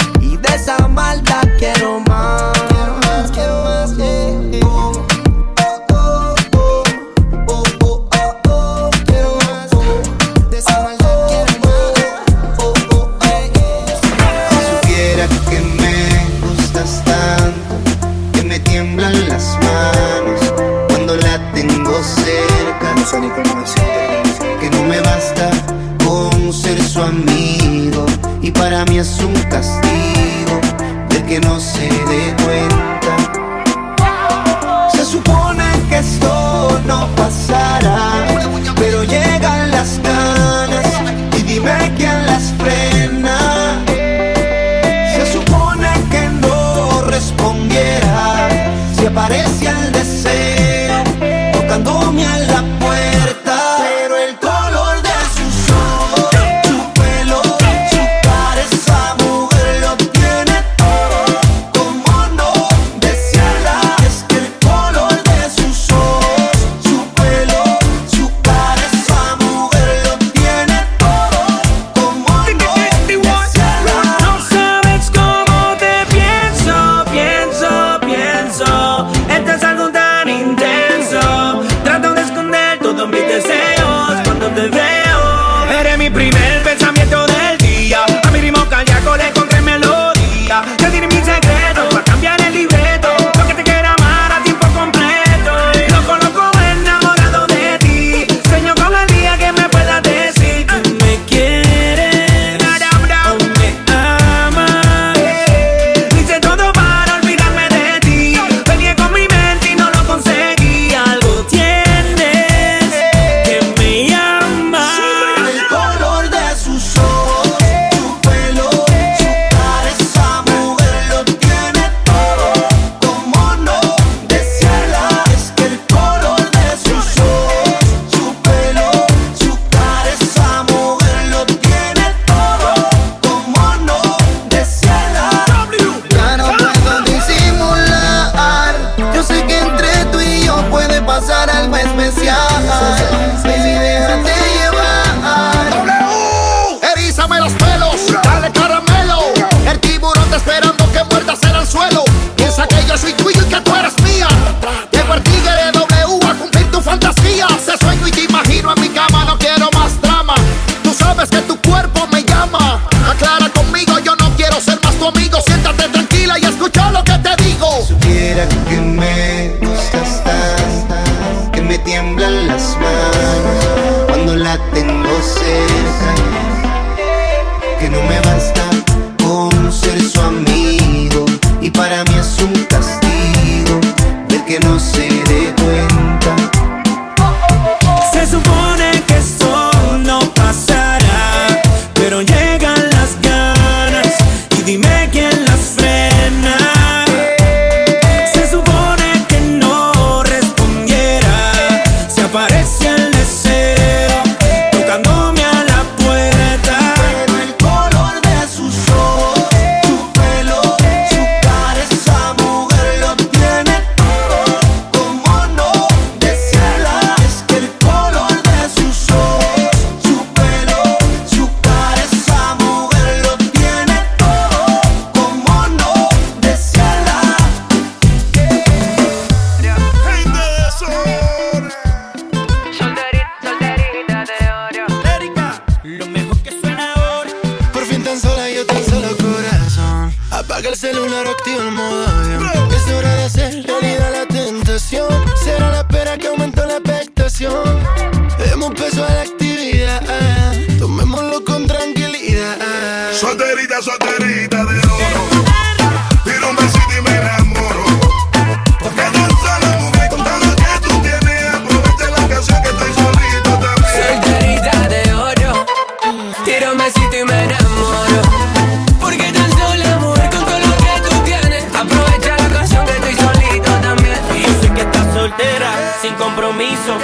sin 276.00 276.14
compromiso. 276.14 276.96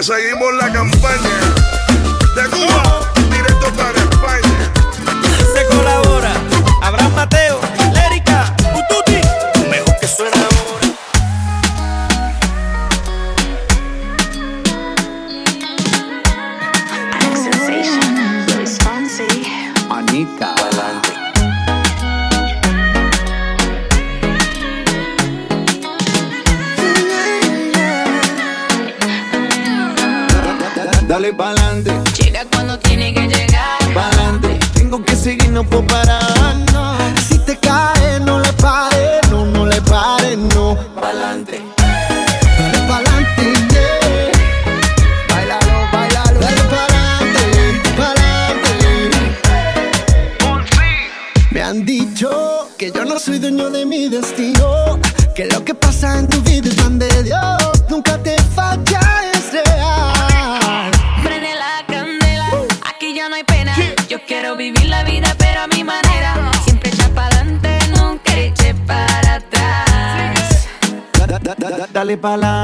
que 0.00 0.04
seguimos 0.04 0.54
la 0.54 0.72
campaña. 0.72 1.40
De 2.34 2.48
Cuba, 2.48 3.12
directo 3.30 3.70
para 3.74 3.99
pa'lante. 72.20 72.59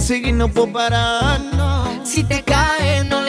seguir, 0.00 0.34
no 0.34 0.48
puedo 0.48 0.72
parar. 0.72 1.40
No. 1.40 2.04
Si 2.04 2.24
te 2.24 2.42
caes, 2.42 3.04
no 3.04 3.19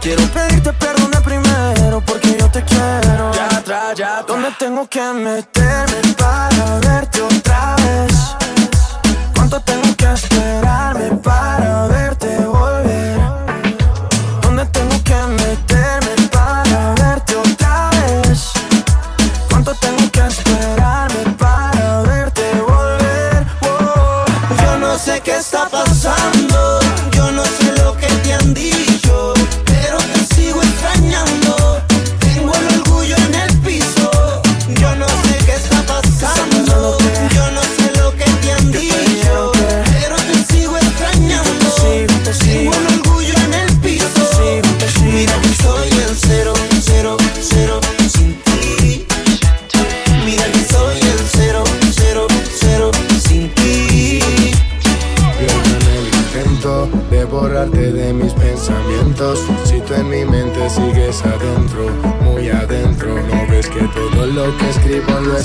Quiero 0.00 0.22
pedirte 0.28 0.72
perdón 0.72 1.10
de 1.10 1.20
primero 1.20 2.00
porque 2.06 2.36
yo 2.38 2.50
te 2.50 2.64
quiero. 2.64 3.32
Ya 3.34 3.46
atrás, 3.58 3.94
ya 3.94 4.18
atrás. 4.18 4.26
¿Dónde 4.26 4.48
tengo 4.58 4.88
que 4.88 5.02
meterme 5.12 6.14
para 6.16 6.78
verte? 6.80 7.09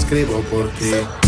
Escribo 0.05 0.41
por 0.51 0.69
ti. 0.73 1.24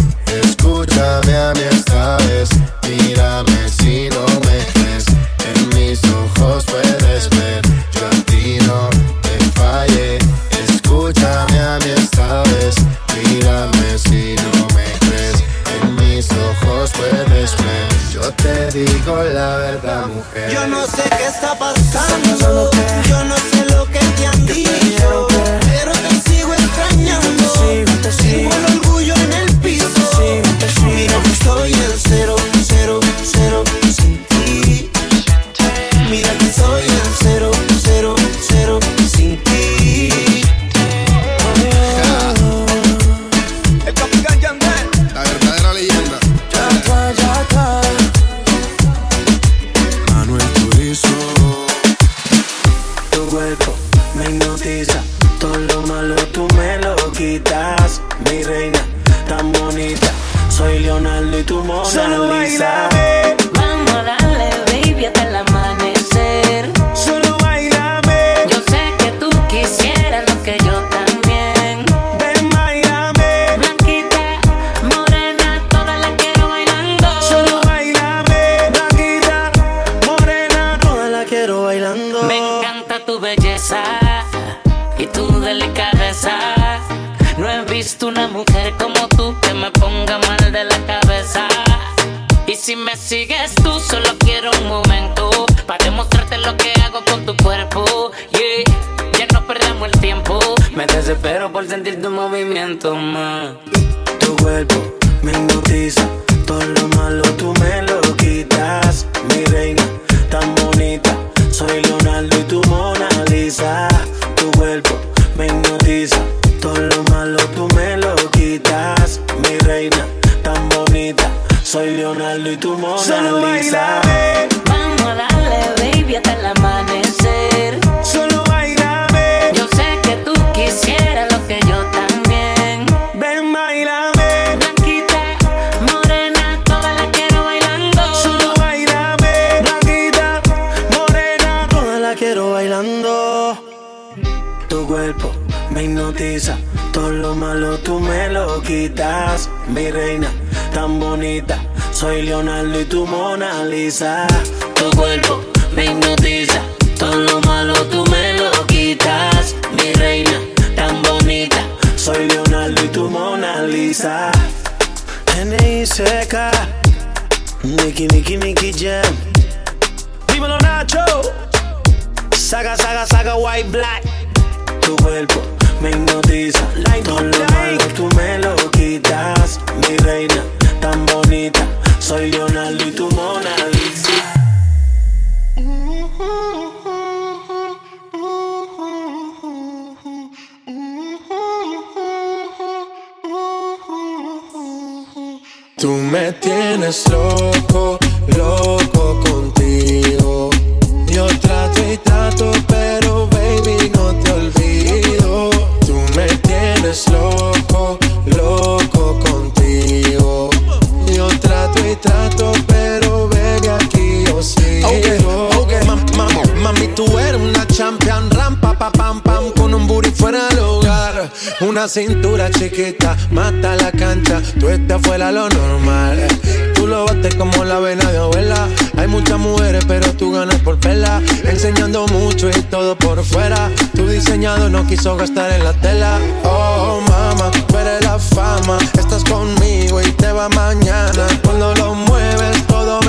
Cintura 221.88 222.50
chiquita, 222.52 223.16
mata 223.32 223.78
la 223.78 223.94
cancha, 223.94 224.42
tú 224.60 224.68
estás 224.68 225.02
fuera 225.02 225.32
lo 225.32 225.48
normal. 225.48 226.28
Tú 226.76 226.86
lo 226.86 227.06
bates 227.06 227.34
como 227.36 227.64
la 227.64 227.80
vena 227.80 228.12
de 228.12 228.18
abuela. 228.18 228.68
Hay 228.98 229.08
muchas 229.08 229.40
mujeres, 229.40 229.86
pero 229.88 230.12
tú 230.14 230.34
ganas 230.34 230.60
por 230.62 230.78
pela. 230.80 231.22
Enseñando 231.46 232.06
mucho 232.08 232.50
y 232.50 232.62
todo 232.64 232.98
por 232.98 233.24
fuera. 233.24 233.72
Tu 233.96 234.06
diseñado 234.06 234.70
no 234.70 234.86
quiso 234.86 235.16
gastar 235.16 235.52
en 235.54 235.64
la 235.64 235.74
tela. 235.74 236.20
Oh, 236.44 237.00
mama, 237.08 237.52
tú 237.52 237.78
la 238.02 238.20
fama. 238.20 238.78
Estás 239.00 239.24
conmigo 239.24 240.02
y 240.02 240.12
te 240.12 240.32
va 240.32 240.50
mañana. 240.50 241.26
Cuando 241.44 241.74
lo 241.76 241.96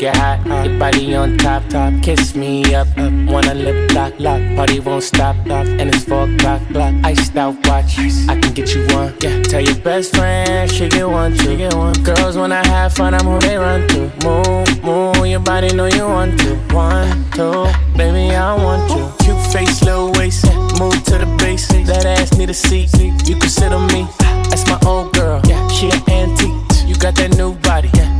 make 0.00 0.14
it 0.14 0.16
hot. 0.16 0.66
Your 0.66 0.78
body 0.78 1.14
on 1.14 1.36
top, 1.38 1.66
top. 1.68 1.92
Kiss 2.02 2.34
me 2.34 2.74
up, 2.74 2.88
up. 2.96 3.12
Wanna 3.28 3.54
lip 3.54 3.92
lock, 3.92 4.12
lock. 4.18 4.40
Party 4.56 4.80
won't 4.80 5.02
stop, 5.02 5.36
lock. 5.46 5.66
And 5.66 5.94
it's 5.94 6.04
four 6.04 6.28
o'clock, 6.28 6.62
block. 6.70 6.94
Iced 7.04 7.36
out 7.36 7.54
watch. 7.66 7.98
I 8.28 8.38
can 8.40 8.52
get 8.54 8.74
you 8.74 8.86
one. 8.94 9.14
Yeah. 9.20 9.42
Tell 9.42 9.60
your 9.60 9.76
best 9.78 10.14
friend 10.16 10.70
she 10.70 10.88
get 10.88 11.08
one, 11.08 11.36
she 11.36 11.56
get 11.56 11.74
one. 11.74 11.94
Girls 12.02 12.36
when 12.36 12.52
I 12.52 12.66
have 12.66 12.92
fun, 12.94 13.14
I'm 13.14 13.26
who 13.26 13.38
they 13.40 13.56
run 13.56 13.86
to. 13.88 14.00
Move, 14.24 14.84
move. 14.84 15.26
Your 15.26 15.40
body 15.40 15.74
know 15.74 15.86
you 15.86 16.04
want 16.04 16.38
to. 16.40 16.56
One, 16.74 17.24
two, 17.32 17.66
baby 17.96 18.34
I 18.34 18.54
want 18.56 18.90
you. 18.90 19.12
Cute 19.24 19.52
face, 19.52 19.82
little 19.82 20.12
waist. 20.12 20.44
Move 20.78 21.02
to 21.04 21.18
the 21.18 21.36
base. 21.38 21.68
That 21.68 22.06
ass 22.06 22.36
need 22.38 22.50
a 22.50 22.54
seat. 22.54 22.92
You 22.98 23.36
can 23.36 23.48
sit 23.48 23.72
on 23.72 23.86
me. 23.88 24.06
That's 24.48 24.66
my 24.66 24.78
old 24.86 25.12
girl. 25.12 25.40
Yeah. 25.44 25.66
She 25.68 25.86
an 25.90 26.02
antique. 26.08 26.88
You 26.88 26.96
got 26.96 27.14
that 27.16 27.36
new 27.36 27.54
body. 27.56 27.90
Yeah 27.94 28.19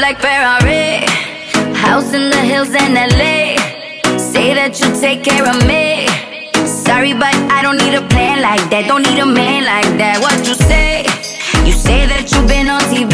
black 0.00 0.18
Ferrari. 0.18 1.04
House 1.76 2.14
in 2.14 2.30
the 2.30 2.42
hills 2.50 2.72
in 2.72 2.94
LA. 2.96 3.60
Say 4.16 4.56
that 4.56 4.72
you 4.80 4.88
take 4.96 5.20
care 5.22 5.44
of 5.44 5.60
me. 5.68 6.08
Sorry, 6.64 7.12
but 7.12 7.36
I 7.52 7.60
don't 7.60 7.76
need 7.76 7.92
a 7.92 8.04
plan 8.08 8.40
like 8.40 8.64
that. 8.72 8.88
Don't 8.88 9.04
need 9.04 9.20
a 9.20 9.28
man 9.28 9.68
like 9.68 9.92
that. 10.00 10.16
What 10.24 10.40
you 10.48 10.56
say? 10.56 11.04
You 11.68 11.76
say 11.76 12.08
that 12.08 12.32
you've 12.32 12.48
been 12.48 12.72
on 12.72 12.80
TV. 12.88 13.12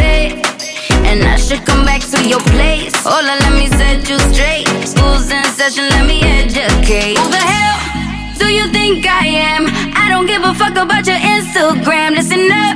And 1.10 1.26
I 1.26 1.34
should 1.34 1.66
come 1.66 1.82
back 1.84 2.06
to 2.14 2.22
your 2.22 2.42
place. 2.54 2.94
Hola, 3.02 3.34
let 3.34 3.52
me 3.58 3.66
set 3.66 4.06
you 4.06 4.18
straight. 4.30 4.70
School's 4.86 5.26
in 5.26 5.42
session, 5.58 5.90
let 5.90 6.06
me 6.06 6.22
educate. 6.22 7.18
Who 7.18 7.26
the 7.34 7.42
hell 7.42 7.78
do 8.38 8.46
you 8.46 8.70
think 8.70 9.02
I 9.10 9.26
am? 9.26 9.66
I 9.98 10.06
don't 10.08 10.26
give 10.26 10.42
a 10.46 10.54
fuck 10.54 10.78
about 10.78 11.02
your 11.02 11.18
Instagram. 11.18 12.14
Listen 12.14 12.46
up, 12.46 12.75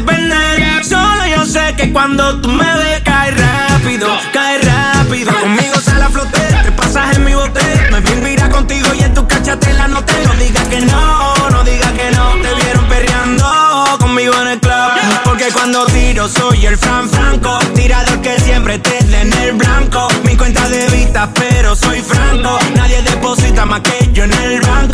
La. 0.00 0.82
Solo 0.82 1.26
yo 1.26 1.44
sé 1.46 1.74
que 1.76 1.92
cuando 1.92 2.40
tú 2.40 2.48
me 2.48 2.64
ves, 2.64 3.00
cae 3.04 3.30
rápido, 3.30 4.08
cae 4.32 4.58
rápido. 4.58 5.32
Conmigo 5.40 5.76
sale 5.80 6.04
a 6.04 6.08
flote, 6.08 6.40
te 6.64 6.72
pasas 6.72 7.16
en 7.16 7.24
mi 7.24 7.34
bote. 7.34 7.60
Me 7.92 8.00
vi 8.00 8.14
mira 8.22 8.48
contigo 8.48 8.88
y 8.98 9.02
en 9.02 9.14
tu 9.14 9.22
no 9.22 10.04
te 10.04 10.24
No 10.24 10.34
digas 10.34 10.68
que 10.68 10.80
no, 10.80 11.34
no 11.50 11.64
digas 11.64 11.92
que 11.92 12.10
no. 12.10 12.32
Te 12.42 12.54
vieron 12.62 12.84
perreando 12.88 13.96
conmigo 14.00 14.34
en 14.42 14.48
el 14.48 14.60
club. 14.60 14.72
Porque 15.24 15.46
cuando 15.52 15.86
tiro 15.86 16.28
soy 16.28 16.66
el 16.66 16.76
Fran 16.76 17.08
Franco. 17.08 17.58
Tirador 17.74 18.20
que 18.20 18.38
siempre 18.40 18.78
te 18.78 18.98
en 18.98 19.32
el 19.32 19.52
blanco. 19.52 20.08
Mi 20.24 20.36
cuenta 20.36 20.68
de 20.68 20.88
vista, 20.88 21.30
pero 21.34 21.76
soy 21.76 22.00
franco. 22.00 22.58
Nadie 22.74 23.02
deposita 23.02 23.64
más 23.64 23.80
que 23.80 24.10
yo 24.12 24.24
en 24.24 24.32
el 24.32 24.60
banco. 24.60 24.93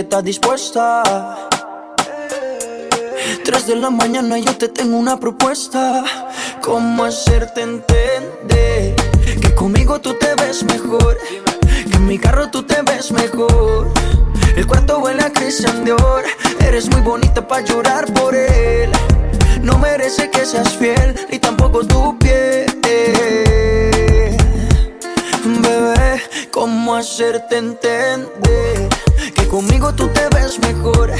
Que 0.00 0.04
está 0.04 0.22
dispuesta. 0.22 1.02
Tres 3.44 3.66
de 3.66 3.76
la 3.76 3.90
mañana 3.90 4.38
yo 4.38 4.56
te 4.56 4.68
tengo 4.68 4.96
una 4.96 5.20
propuesta. 5.20 6.02
¿Cómo 6.62 7.04
hacerte 7.04 7.60
entender 7.60 8.96
que 9.42 9.54
conmigo 9.54 10.00
tú 10.00 10.14
te 10.14 10.34
ves 10.36 10.64
mejor? 10.64 11.18
Que 11.90 11.96
en 11.96 12.06
mi 12.06 12.18
carro 12.18 12.50
tú 12.50 12.62
te 12.62 12.80
ves 12.80 13.12
mejor. 13.12 13.92
El 14.56 14.66
cuarto 14.66 15.00
huele 15.00 15.22
a 15.22 15.32
Christian 15.34 15.84
Dior. 15.84 16.24
Eres 16.60 16.88
muy 16.90 17.02
bonita 17.02 17.46
para 17.46 17.62
llorar 17.62 18.10
por 18.14 18.34
él. 18.34 18.90
No 19.60 19.76
merece 19.76 20.30
que 20.30 20.46
seas 20.46 20.78
fiel, 20.78 21.14
ni 21.30 21.38
tampoco 21.38 21.84
tu 21.84 22.16
piel. 22.18 22.66
Bebé, 25.44 26.22
¿cómo 26.50 26.94
hacerte 26.94 27.58
entender? 27.58 28.40
Conmigo 29.50 29.92
tú 29.92 30.06
te 30.08 30.28
ves 30.28 30.60
mejor. 30.60 31.10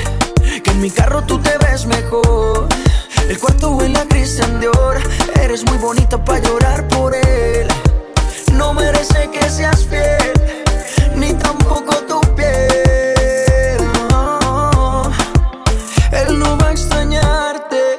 Que 0.62 0.70
en 0.70 0.80
mi 0.80 0.88
carro 0.88 1.20
tú 1.24 1.38
te 1.38 1.58
ves 1.58 1.84
mejor. 1.86 2.68
El 3.28 3.38
cuarto 3.40 3.72
huele 3.72 3.98
a 3.98 4.06
Christian 4.06 4.60
Dior. 4.60 5.00
Eres 5.42 5.64
muy 5.64 5.78
bonita 5.78 6.24
para 6.24 6.38
llorar 6.38 6.86
por 6.86 7.12
él. 7.12 7.66
No 8.52 8.72
merece 8.72 9.28
que 9.32 9.50
seas 9.50 9.84
fiel, 9.84 10.32
ni 11.16 11.32
tampoco 11.34 11.96
tu 12.06 12.20
piel. 12.36 13.78
No. 14.10 15.10
Él 16.12 16.38
no 16.38 16.56
va 16.56 16.68
a 16.68 16.70
extrañarte, 16.70 17.98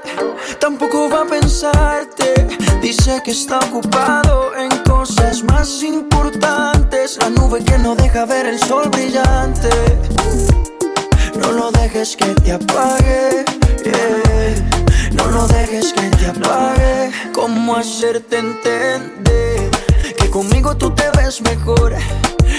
tampoco 0.62 1.10
va 1.10 1.24
a 1.24 1.26
pensarte. 1.26 2.48
Dice 2.82 3.22
que 3.26 3.32
está 3.32 3.60
ocupado 3.60 4.56
en 4.56 4.70
cosas 4.84 5.44
más 5.44 5.84
importantes 5.84 6.81
es 7.04 7.18
la 7.18 7.30
nube 7.30 7.64
que 7.64 7.78
no 7.80 7.96
deja 7.96 8.26
ver 8.26 8.46
el 8.46 8.60
sol 8.60 8.90
brillante. 8.90 9.70
No 11.40 11.52
lo 11.52 11.72
dejes 11.72 12.16
que 12.16 12.26
te 12.26 12.52
apague. 12.52 13.44
No 15.14 15.26
lo 15.26 15.48
dejes 15.48 15.94
que 15.94 16.10
te 16.18 16.28
apague. 16.28 17.12
¿Cómo 17.34 17.76
hacerte 17.76 18.38
entender 18.38 19.72
que 20.18 20.30
conmigo 20.30 20.76
tú 20.78 20.92
te 20.94 21.10
ves 21.18 21.42
mejor? 21.42 21.96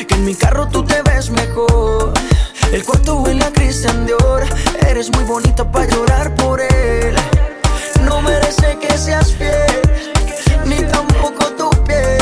Que 0.08 0.14
en 0.14 0.24
mi 0.24 0.34
carro 0.34 0.66
tú 0.68 0.82
te 0.84 1.02
ves 1.02 1.30
mejor. 1.30 2.12
El 2.72 2.84
cuarto 2.84 3.20
huele 3.20 3.44
a 3.44 3.50
de 3.50 4.04
Dior. 4.06 4.44
Eres 4.88 5.10
muy 5.10 5.24
bonita 5.24 5.70
para 5.70 5.86
llorar 5.86 6.34
por 6.34 6.60
él. 6.60 7.14
No 8.04 8.20
merece 8.22 8.76
que 8.80 8.98
seas 8.98 9.32
fiel, 9.32 9.82
ni 10.64 10.82
tampoco 10.82 11.44
tu 11.56 11.70
piel. 11.84 12.21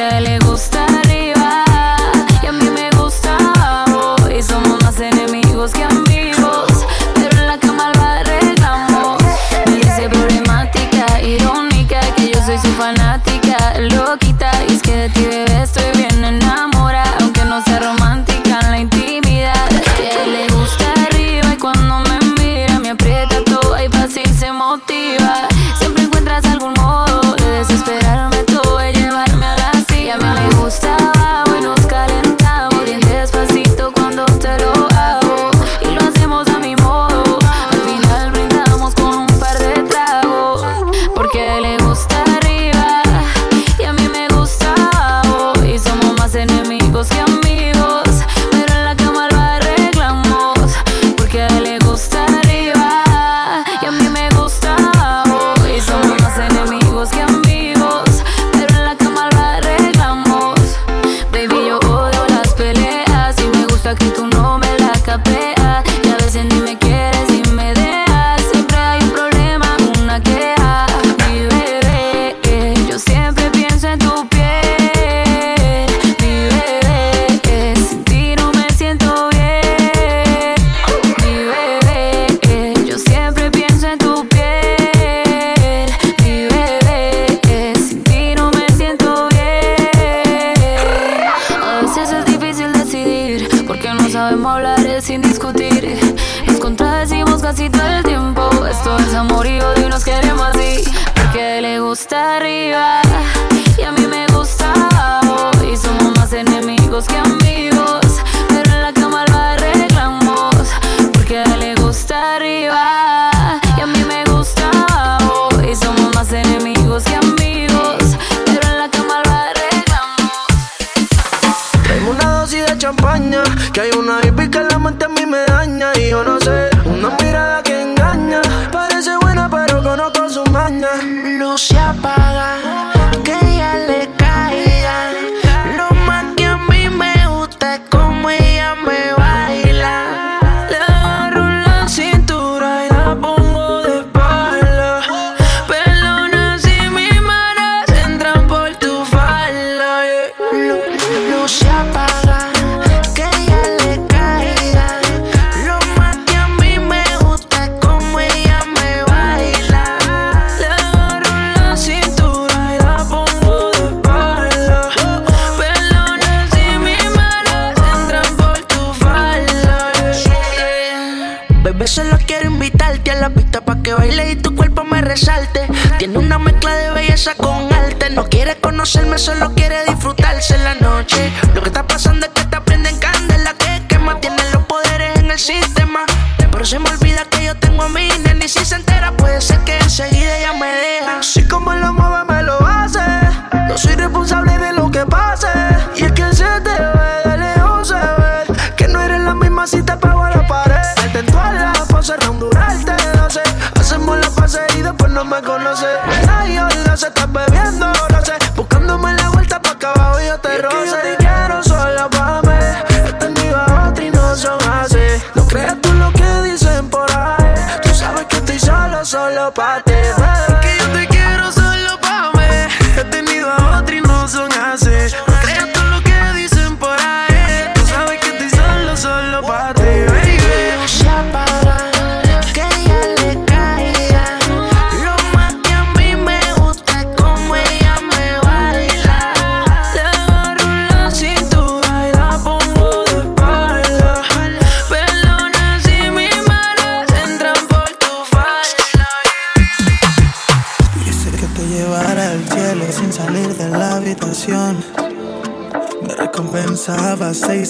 ella 0.00 0.39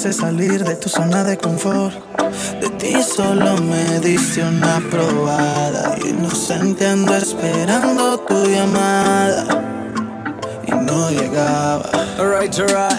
hice 0.00 0.14
salir 0.14 0.64
de 0.64 0.76
tu 0.76 0.88
zona 0.88 1.24
de 1.24 1.36
confort. 1.36 1.92
De 2.58 2.70
ti 2.78 3.02
solo 3.02 3.54
me 3.58 4.00
diste 4.00 4.42
una 4.42 4.80
probada. 4.90 5.94
Inocente 6.08 6.86
ando 6.86 7.14
esperando 7.14 8.18
tu 8.20 8.46
llamada. 8.46 9.44
Y 10.66 10.70
no 10.70 11.10
llegaba. 11.10 11.90
Alright, 12.18 12.58
alright. 12.60 12.98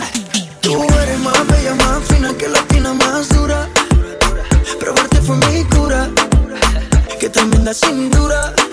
Tú 0.62 0.84
eres 1.02 1.20
más 1.22 1.48
bella, 1.48 1.74
más 1.74 2.04
fina 2.08 2.32
que 2.38 2.48
la 2.48 2.60
espina 2.60 2.94
más 2.94 3.30
dura. 3.30 3.68
Probarte 4.80 5.22
fue 5.22 5.38
mi 5.38 5.64
cura. 5.64 6.08
Tremenda 7.32 7.74
cintura. 7.74 8.54
Wow, 8.54 8.60
wow, 8.60 8.71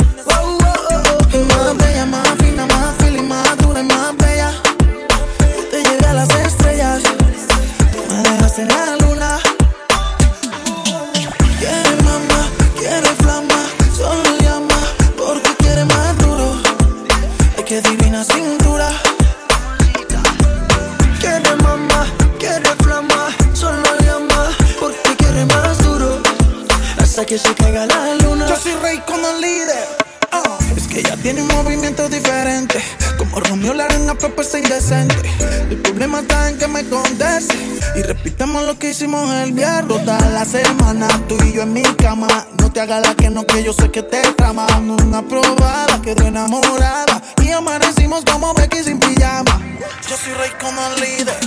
que 38.79 38.91
hicimos 38.91 39.31
el 39.43 39.53
viernes. 39.53 40.05
Toda 40.05 40.19
la 40.31 40.45
semana, 40.45 41.09
tú 41.29 41.37
y 41.45 41.53
yo 41.53 41.63
en 41.63 41.73
mi 41.73 41.83
cama. 41.83 42.29
No 42.61 42.71
te 42.71 42.81
hagas 42.81 43.07
la 43.07 43.15
que 43.15 43.29
no, 43.31 43.45
que 43.45 43.63
yo 43.63 43.73
sé 43.73 43.91
que 43.91 44.03
te 44.03 44.21
trama. 44.33 44.67
Una 44.79 45.23
probada, 45.23 46.01
quedó 46.03 46.27
enamorada. 46.27 47.21
Y 47.43 47.51
amanecimos 47.51 48.25
como 48.25 48.55
Becky 48.55 48.83
sin 48.85 48.99
pijama. 48.99 49.61
Yo 50.09 50.17
soy 50.17 50.33
rey 50.35 50.51
como 50.61 50.81
el 50.87 51.01
líder. 51.01 51.39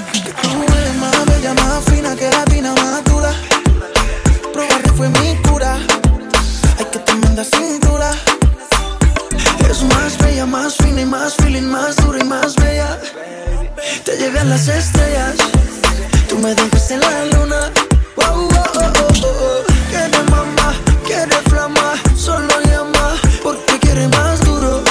Tú 0.42 0.50
eres 0.74 0.96
más 0.96 1.26
bella, 1.26 1.54
más 1.54 1.84
fina 1.86 2.16
que 2.16 2.30
la 2.30 2.44
tina 2.46 2.74
más 2.74 3.04
dura. 3.06 3.34
Probarte 4.54 4.90
fue 4.92 5.10
mi 5.10 5.36
cura. 5.48 5.78
Ay, 6.78 6.86
que 6.92 7.00
tremenda 7.00 7.44
cintura. 7.44 8.12
Es 9.70 9.84
más 9.84 10.18
bella, 10.18 10.46
más 10.46 10.76
fina 10.76 11.02
y 11.02 11.06
más 11.06 11.36
feeling, 11.36 11.64
más 11.64 11.96
dura 11.98 12.20
y 12.20 12.24
más 12.26 12.56
bella. 12.56 13.00
Te 14.04 14.18
llevé 14.18 14.40
a 14.40 14.44
las 14.44 14.68
estrellas. 14.68 15.36
Tú 16.32 16.38
me 16.40 16.56
dejaste 16.56 16.94
en 16.94 17.00
la 17.02 17.26
luna. 17.26 17.60
Wow, 18.16 18.48
oh, 18.48 18.64
oh, 18.76 18.94
oh, 19.02 19.28
oh. 19.28 19.64
Quiere 19.90 20.24
mamá, 20.30 20.74
quiere 21.06 21.36
flama, 21.50 21.94
solo 22.16 22.48
llama 22.70 23.16
porque 23.44 23.78
quiere 23.80 24.08
más 24.08 24.40
duro. 24.46 24.82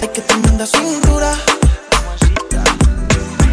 Ay, 0.00 0.08
que 0.08 0.22
tremenda 0.22 0.66
cintura. 0.66 1.32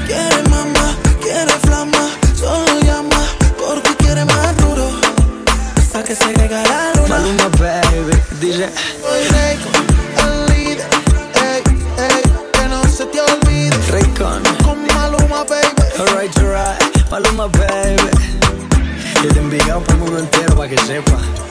Quiere 0.07 0.43
mamá, 0.49 0.95
quiere 1.21 1.51
flama, 1.65 2.09
solo 2.39 2.79
llama 2.79 3.21
porque 3.59 3.93
quiere 3.97 4.23
más 4.23 4.55
duro. 4.55 4.89
Hasta 5.75 6.03
que 6.05 6.15
se 6.15 6.31
caiga 6.33 6.63
la 6.63 6.93
luna. 6.95 7.17
Maluma, 7.17 7.49
baby, 7.59 8.17
DJ. 8.39 8.69
Por 19.73 19.89
el 19.89 19.97
mundo 19.97 20.19
entero 20.19 20.55
para 20.55 20.69
que 20.69 20.77
sepa. 20.77 21.42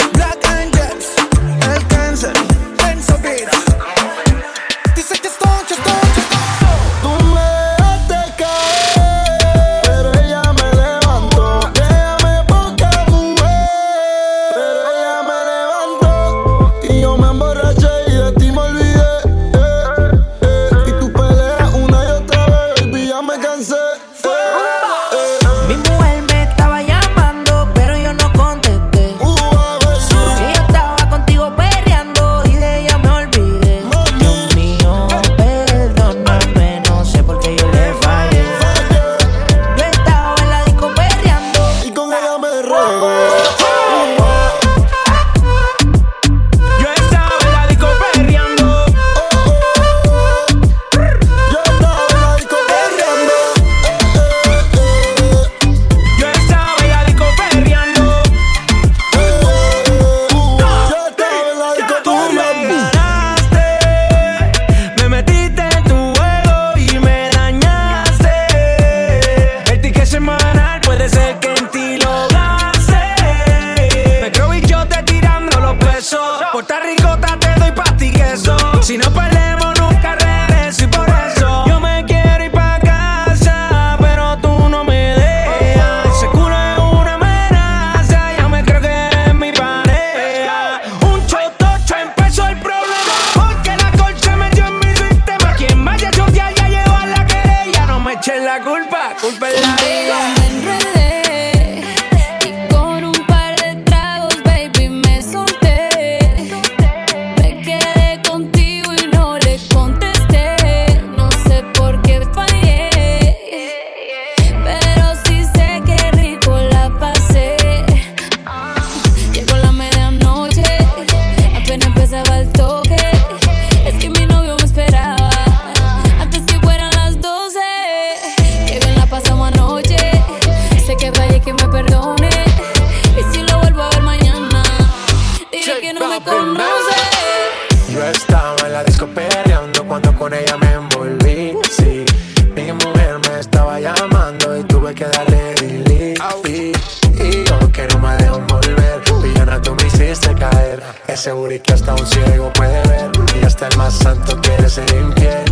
Ese 151.07 151.33
booty 151.33 151.61
que 151.61 151.73
hasta 151.73 151.95
un 151.95 152.07
ciego 152.07 152.53
puede 152.53 152.81
ver. 152.89 153.11
Y 153.41 153.45
hasta 153.45 153.69
el 153.69 153.77
más 153.77 153.95
santo 153.95 154.41
quiere 154.41 154.69
ser 154.69 154.91
infiel. 154.95 155.45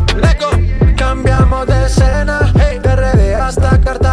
Cambiamos 0.96 1.66
de 1.66 1.86
escena, 1.86 2.52
hey, 2.58 2.78
de 2.82 2.96
RD 2.96 3.34
hasta 3.34 3.80
Cartagena. 3.80 4.09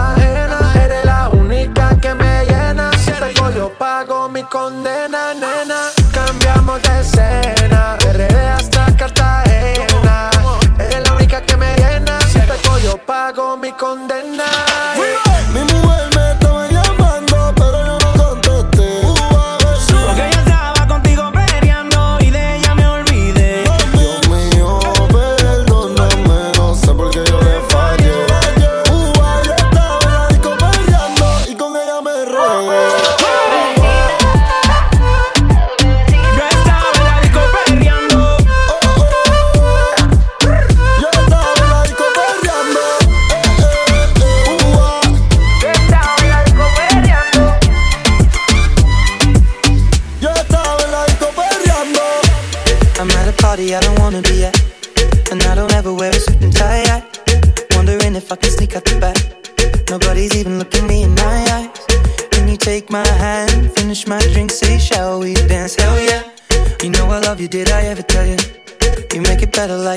You 69.68 69.97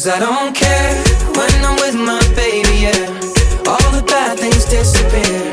Cause 0.00 0.16
I 0.16 0.18
don't 0.18 0.56
care 0.56 0.94
when 1.36 1.52
I'm 1.62 1.76
with 1.76 1.94
my 1.94 2.24
baby, 2.34 2.88
yeah. 2.88 3.68
All 3.68 3.90
the 3.92 4.02
bad 4.06 4.38
things 4.38 4.64
disappear. 4.64 5.44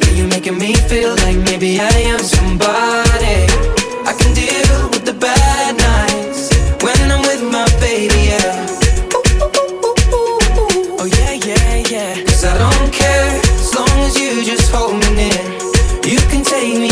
Yeah, 0.00 0.16
You're 0.16 0.28
making 0.28 0.56
me 0.56 0.72
feel 0.88 1.10
like 1.16 1.36
maybe 1.36 1.78
I 1.78 1.92
am 2.08 2.18
somebody. 2.20 3.44
I 4.08 4.14
can 4.16 4.32
deal 4.32 4.88
with 4.88 5.04
the 5.04 5.12
bad 5.12 5.76
nights 5.76 6.48
when 6.80 6.96
I'm 7.12 7.20
with 7.20 7.42
my 7.52 7.68
baby, 7.84 8.32
yeah. 8.32 8.66
Oh 10.96 11.04
yeah, 11.04 11.32
yeah, 11.44 11.84
yeah. 11.92 12.24
Cause 12.24 12.46
I 12.46 12.56
don't 12.56 12.90
care 12.94 13.28
as 13.44 13.74
long 13.74 13.92
as 14.08 14.18
you 14.18 14.42
just 14.42 14.72
hold 14.72 14.96
me 15.04 15.08
near. 15.20 15.44
You 16.08 16.16
can 16.32 16.42
take 16.42 16.78
me 16.80 16.91